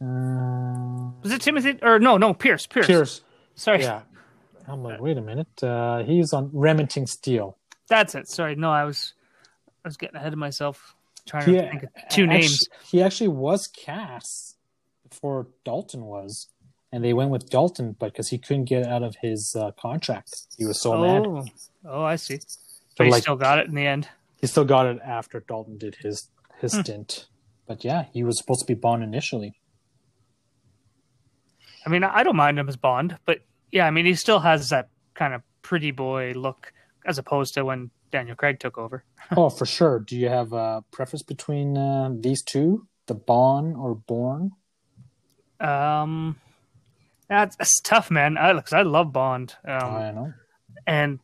Uh, 0.00 1.12
was 1.22 1.30
it 1.32 1.40
Timothy 1.40 1.78
or 1.82 1.98
no, 2.00 2.16
no 2.16 2.34
Pierce, 2.34 2.66
Pierce. 2.66 2.86
Pierce. 2.86 3.20
Sorry, 3.54 3.82
Yeah. 3.82 4.02
I'm 4.68 4.82
like, 4.82 5.00
wait 5.00 5.16
a 5.18 5.20
minute. 5.22 5.62
Uh, 5.62 6.02
he's 6.02 6.32
on 6.32 6.50
Remington 6.52 7.06
Steele. 7.06 7.56
that's 7.88 8.14
it. 8.14 8.28
Sorry, 8.28 8.54
no, 8.56 8.70
I 8.70 8.84
was 8.84 9.12
I 9.84 9.88
was 9.88 9.96
getting 9.96 10.16
ahead 10.16 10.32
of 10.32 10.38
myself 10.38 10.94
trying 11.26 11.46
He, 11.46 11.52
to 11.52 11.70
think 11.70 11.82
of 11.84 11.88
two 12.10 12.24
actually- 12.24 12.26
names. 12.26 12.68
He 12.90 13.02
actually 13.02 13.28
was 13.28 13.66
cast 13.68 14.56
before 15.08 15.46
Dalton 15.64 16.04
was, 16.06 16.48
and 16.92 17.04
they 17.04 17.12
went 17.12 17.30
with 17.30 17.48
Dalton, 17.48 17.94
but 17.98 18.12
because 18.12 18.28
he 18.28 18.38
couldn't 18.38 18.64
get 18.64 18.86
out 18.86 19.02
of 19.04 19.16
his 19.22 19.54
uh, 19.56 19.70
contract, 19.72 20.46
he 20.58 20.64
was 20.64 20.80
so 20.80 21.00
mad. 21.00 21.26
oh, 21.26 21.44
oh, 21.84 22.02
I 22.02 22.16
see. 22.16 22.38
So, 22.38 22.58
But 22.98 23.06
he 23.06 23.12
like- 23.12 23.22
still 23.22 23.36
got 23.36 23.58
it 23.60 23.68
in 23.68 23.74
the 23.74 23.86
end. 23.86 24.08
He 24.40 24.46
still 24.48 24.64
got 24.64 24.86
it 24.86 24.98
after 25.04 25.40
Dalton 25.40 25.78
did 25.78 25.96
his 25.96 26.28
his 26.60 26.74
Hmm. 26.74 26.80
stint. 26.82 27.26
But 27.66 27.84
yeah, 27.84 28.06
he 28.12 28.22
was 28.24 28.38
supposed 28.38 28.60
to 28.60 28.66
be 28.66 28.74
Bond 28.74 29.02
initially. 29.02 29.60
I 31.84 31.88
mean, 31.88 32.02
I 32.04 32.22
don't 32.22 32.36
mind 32.36 32.58
him 32.58 32.68
as 32.68 32.76
Bond, 32.76 33.18
but 33.24 33.40
yeah, 33.72 33.86
I 33.86 33.90
mean, 33.90 34.06
he 34.06 34.14
still 34.14 34.40
has 34.40 34.70
that 34.70 34.88
kind 35.14 35.34
of 35.34 35.42
pretty 35.62 35.90
boy 35.90 36.32
look 36.34 36.72
as 37.04 37.18
opposed 37.18 37.54
to 37.54 37.64
when 37.64 37.90
Daniel 38.10 38.36
Craig 38.36 38.60
took 38.60 38.78
over. 38.78 39.04
oh, 39.36 39.48
for 39.48 39.66
sure. 39.66 40.00
Do 40.00 40.16
you 40.16 40.28
have 40.28 40.52
a 40.52 40.84
preference 40.90 41.22
between 41.22 41.76
uh, 41.76 42.10
these 42.12 42.42
two, 42.42 42.86
the 43.06 43.14
Bond 43.14 43.76
or 43.76 43.94
Bourne? 43.94 44.52
Um, 45.60 46.36
that's, 47.28 47.56
that's 47.56 47.80
tough, 47.80 48.10
man. 48.10 48.36
I, 48.38 48.52
cause 48.52 48.72
I 48.72 48.82
love 48.82 49.12
Bond. 49.12 49.54
Um, 49.64 49.82
I 49.82 50.10
know. 50.12 50.32
and 50.86 51.18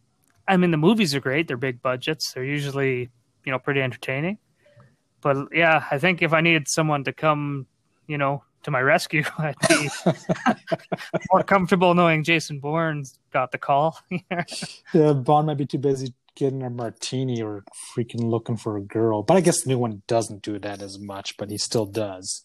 I 0.49 0.57
mean, 0.57 0.71
the 0.71 0.77
movies 0.77 1.15
are 1.15 1.21
great. 1.21 1.49
They're 1.49 1.57
big 1.57 1.83
budgets. 1.83 2.33
They're 2.33 2.45
usually, 2.45 3.11
you 3.45 3.53
know, 3.53 3.59
pretty 3.59 3.81
entertaining. 3.81 4.39
But 5.21 5.49
yeah, 5.53 5.85
I 5.91 5.99
think 5.99 6.21
if 6.21 6.33
I 6.33 6.41
needed 6.41 6.67
someone 6.69 7.05
to 7.05 7.13
come, 7.13 7.67
you 8.09 8.19
know, 8.19 8.43
to 8.65 8.71
my 8.71 8.81
rescue, 8.81 9.25
I'd 9.39 9.57
be 9.69 9.89
more 11.33 11.43
comfortable 11.43 11.95
knowing 11.95 12.25
Jason 12.25 12.61
Bourne's 12.61 13.19
got 13.33 13.53
the 13.53 13.59
call. 13.59 13.99
Yeah, 14.95 15.15
Bond 15.15 15.47
might 15.47 15.57
be 15.57 15.67
too 15.67 15.79
busy 15.79 16.13
getting 16.35 16.63
a 16.63 16.71
martini 16.71 17.43
or 17.43 17.65
freaking 17.97 18.25
looking 18.25 18.57
for 18.57 18.77
a 18.77 18.83
girl. 18.83 19.23
But 19.23 19.37
I 19.37 19.41
guess 19.41 19.63
the 19.63 19.71
new 19.71 19.79
one 19.79 20.03
doesn't 20.07 20.43
do 20.43 20.59
that 20.59 20.83
as 20.83 20.99
much, 20.99 21.37
but 21.37 21.51
he 21.51 21.59
still 21.59 21.87
does. 21.87 22.45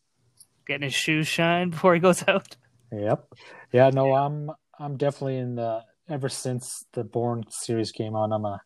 Getting 0.65 0.84
his 0.84 0.93
shoes 0.93 1.27
shined 1.27 1.71
before 1.71 1.93
he 1.93 1.99
goes 1.99 2.25
out. 2.27 2.56
Yep. 2.91 3.34
Yeah, 3.73 3.89
no, 3.89 4.13
I'm 4.13 4.51
I'm 4.80 4.97
definitely 4.97 5.38
in 5.38 5.56
the 5.56 5.84
ever 6.10 6.30
since 6.30 6.86
the 6.93 7.03
Bourne 7.03 7.43
series 7.49 7.91
came 7.91 8.15
on, 8.15 8.32
I'm 8.32 8.45
a 8.45 8.62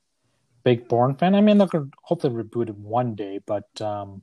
big 0.63 0.87
Bourne 0.87 1.15
fan. 1.15 1.35
I 1.35 1.41
mean 1.41 1.57
they're 1.57 1.67
gonna 1.67 1.89
hopefully 2.03 2.43
reboot 2.43 2.69
it 2.69 2.77
one 2.77 3.15
day, 3.15 3.39
but 3.45 3.81
um 3.81 4.21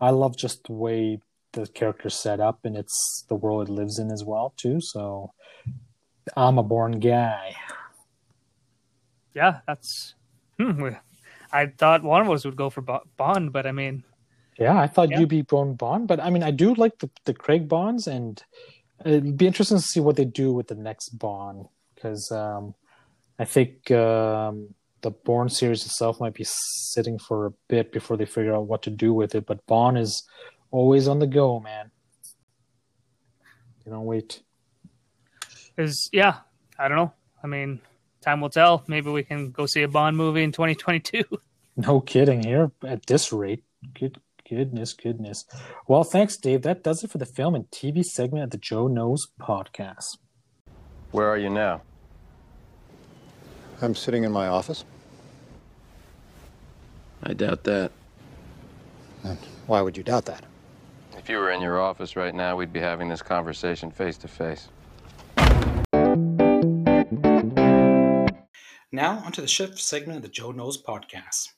I 0.00 0.10
love 0.10 0.36
just 0.36 0.64
the 0.64 0.72
way 0.72 1.20
the 1.54 1.66
character's 1.66 2.20
set 2.20 2.40
up 2.40 2.60
and 2.64 2.76
it's 2.76 3.24
the 3.28 3.34
world 3.34 3.68
it 3.68 3.72
lives 3.72 3.98
in 3.98 4.10
as 4.10 4.24
well 4.24 4.52
too. 4.56 4.78
So 4.80 5.32
I'm 6.36 6.58
a 6.58 6.62
Bourne 6.62 7.00
guy. 7.00 7.54
Yeah, 9.34 9.60
that's. 9.66 10.14
Hmm, 10.58 10.88
I 11.52 11.66
thought 11.66 12.02
one 12.02 12.20
of 12.22 12.30
us 12.30 12.44
would 12.44 12.56
go 12.56 12.70
for 12.70 12.82
Bond, 13.16 13.52
but 13.52 13.66
I 13.66 13.72
mean, 13.72 14.04
Yeah, 14.58 14.78
I 14.78 14.86
thought 14.86 15.10
Yeah. 15.10 15.18
you'd 15.20 15.28
be 15.28 15.42
born 15.42 15.74
Bond, 15.74 16.06
but 16.06 16.20
I 16.20 16.30
mean, 16.30 16.44
I 16.44 16.52
do 16.52 16.74
like 16.74 16.98
the, 16.98 17.10
the 17.24 17.34
Craig 17.34 17.68
Bonds, 17.68 18.06
and 18.06 18.40
it'd 19.04 19.36
be 19.36 19.46
interesting 19.48 19.78
to 19.78 19.82
see 19.82 19.98
what 20.00 20.14
they 20.16 20.24
do 20.24 20.52
with 20.52 20.68
the 20.68 20.76
next 20.76 21.18
Bond 21.18 21.66
because 21.94 22.30
um, 22.30 22.74
I 23.38 23.44
think 23.44 23.90
um, 23.90 24.74
the 25.00 25.10
Bourne 25.10 25.48
series 25.48 25.84
itself 25.84 26.20
might 26.20 26.34
be 26.34 26.44
sitting 26.46 27.18
for 27.18 27.46
a 27.46 27.50
bit 27.68 27.90
before 27.90 28.16
they 28.16 28.26
figure 28.26 28.54
out 28.54 28.66
what 28.68 28.82
to 28.82 28.90
do 28.90 29.12
with 29.12 29.34
it. 29.34 29.44
But 29.46 29.66
Bond 29.66 29.98
is 29.98 30.22
always 30.74 31.06
on 31.06 31.20
the 31.20 31.26
go, 31.26 31.60
man. 31.60 31.92
You 33.86 33.92
don't 33.92 34.04
wait. 34.04 34.42
is 35.78 36.10
yeah, 36.12 36.38
I 36.78 36.88
don't 36.88 36.96
know. 36.96 37.12
I 37.42 37.46
mean, 37.46 37.80
time 38.20 38.40
will 38.40 38.50
tell. 38.50 38.82
Maybe 38.88 39.10
we 39.10 39.22
can 39.22 39.52
go 39.52 39.66
see 39.66 39.82
a 39.82 39.88
Bond 39.88 40.16
movie 40.16 40.42
in 40.42 40.52
2022. 40.52 41.24
No 41.76 42.00
kidding 42.00 42.44
here 42.44 42.70
at 42.86 43.06
this 43.06 43.32
rate. 43.32 43.64
Good 43.98 44.20
goodness, 44.48 44.92
goodness. 44.92 45.44
Well, 45.88 46.04
thanks, 46.04 46.36
Dave. 46.36 46.62
That 46.62 46.84
does 46.84 47.02
it 47.02 47.10
for 47.10 47.18
the 47.18 47.26
film 47.26 47.56
and 47.56 47.68
TV 47.68 48.04
segment 48.04 48.44
of 48.44 48.50
the 48.50 48.58
Joe 48.58 48.86
Knows 48.86 49.26
podcast. 49.40 50.18
Where 51.10 51.26
are 51.26 51.36
you 51.36 51.50
now? 51.50 51.82
I'm 53.82 53.96
sitting 53.96 54.22
in 54.22 54.30
my 54.30 54.46
office. 54.46 54.84
I 57.24 57.32
doubt 57.32 57.64
that. 57.64 57.90
And 59.24 59.38
why 59.66 59.80
would 59.82 59.96
you 59.96 60.04
doubt 60.04 60.26
that? 60.26 60.44
If 61.24 61.30
you 61.30 61.38
were 61.38 61.52
in 61.52 61.62
your 61.62 61.80
office 61.80 62.16
right 62.16 62.34
now, 62.34 62.54
we'd 62.54 62.70
be 62.70 62.80
having 62.80 63.08
this 63.08 63.22
conversation 63.22 63.90
face 63.90 64.18
to 64.18 64.28
face. 64.28 64.68
Now, 68.92 69.22
onto 69.24 69.40
the 69.40 69.48
shift 69.48 69.78
segment 69.78 70.18
of 70.18 70.22
the 70.22 70.28
Joe 70.28 70.52
Knows 70.52 70.76
podcast. 70.82 71.48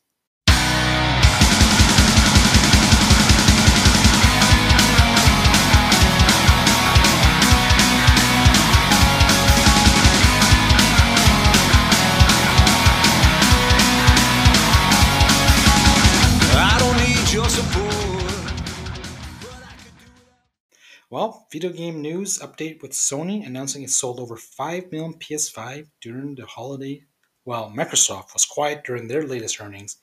Well, 21.16 21.46
video 21.50 21.72
game 21.72 22.02
news 22.02 22.40
update 22.40 22.82
with 22.82 22.90
Sony 22.90 23.46
announcing 23.46 23.82
it 23.82 23.88
sold 23.88 24.20
over 24.20 24.36
5 24.36 24.92
million 24.92 25.14
PS5 25.14 25.86
during 26.02 26.34
the 26.34 26.44
holiday. 26.44 27.04
While 27.44 27.70
Microsoft 27.70 28.34
was 28.34 28.44
quiet 28.44 28.84
during 28.84 29.08
their 29.08 29.26
latest 29.26 29.58
earnings, 29.58 29.96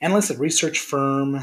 analysts 0.00 0.30
at 0.30 0.38
research 0.38 0.78
firm 0.78 1.38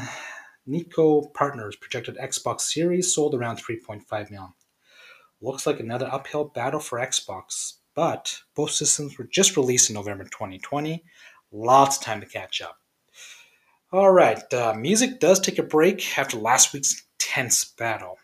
Niko 0.68 1.32
Partners 1.34 1.76
projected 1.76 2.16
Xbox 2.16 2.62
Series 2.62 3.14
sold 3.14 3.36
around 3.36 3.58
3.5 3.58 4.10
million. 4.32 4.52
Looks 5.40 5.68
like 5.68 5.78
another 5.78 6.08
uphill 6.10 6.46
battle 6.46 6.80
for 6.80 6.98
Xbox, 6.98 7.74
but 7.94 8.36
both 8.56 8.72
systems 8.72 9.16
were 9.16 9.28
just 9.30 9.56
released 9.56 9.88
in 9.88 9.94
November 9.94 10.24
2020. 10.24 11.04
Lots 11.52 11.98
of 11.98 12.02
time 12.02 12.20
to 12.22 12.26
catch 12.26 12.60
up. 12.60 12.78
All 13.92 14.10
right, 14.10 14.52
uh, 14.52 14.74
music 14.76 15.20
does 15.20 15.38
take 15.38 15.60
a 15.60 15.62
break 15.62 16.18
after 16.18 16.36
last 16.36 16.72
week's 16.72 17.04
tense 17.20 17.64
battle. 17.64 18.18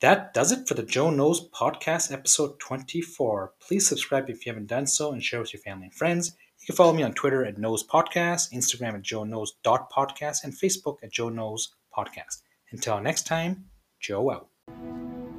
That 0.00 0.32
does 0.32 0.50
it 0.50 0.66
for 0.66 0.72
the 0.72 0.82
Joe 0.82 1.10
Knows 1.10 1.46
podcast, 1.50 2.10
episode 2.10 2.58
24. 2.58 3.52
Please 3.60 3.86
subscribe 3.86 4.30
if 4.30 4.46
you 4.46 4.52
haven't 4.52 4.68
done 4.68 4.86
so 4.86 5.12
and 5.12 5.22
share 5.22 5.40
with 5.40 5.52
your 5.52 5.60
family 5.60 5.84
and 5.88 5.94
friends. 5.94 6.34
You 6.58 6.66
can 6.66 6.74
follow 6.74 6.94
me 6.94 7.02
on 7.02 7.12
Twitter 7.12 7.44
at 7.44 7.58
Knows 7.58 7.86
Podcast, 7.86 8.50
Instagram 8.50 8.94
at 8.94 9.02
Joe 9.02 9.24
Knows 9.24 9.52
Podcast, 9.62 10.44
and 10.44 10.54
Facebook 10.54 10.96
at 11.02 11.12
Joe 11.12 11.28
Knows 11.28 11.74
Podcast. 11.94 12.40
Until 12.70 12.98
next 13.02 13.26
time, 13.26 13.66
Joe 14.00 14.30
out. 14.30 14.48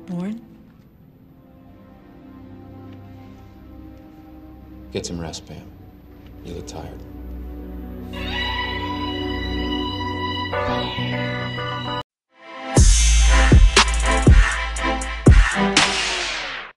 Bourne? 0.06 0.46
Get 4.92 5.08
some 5.08 5.20
rest, 5.20 5.48
Pam. 5.48 5.72
You 6.46 6.54
look 6.54 6.68
tired. 6.68 7.02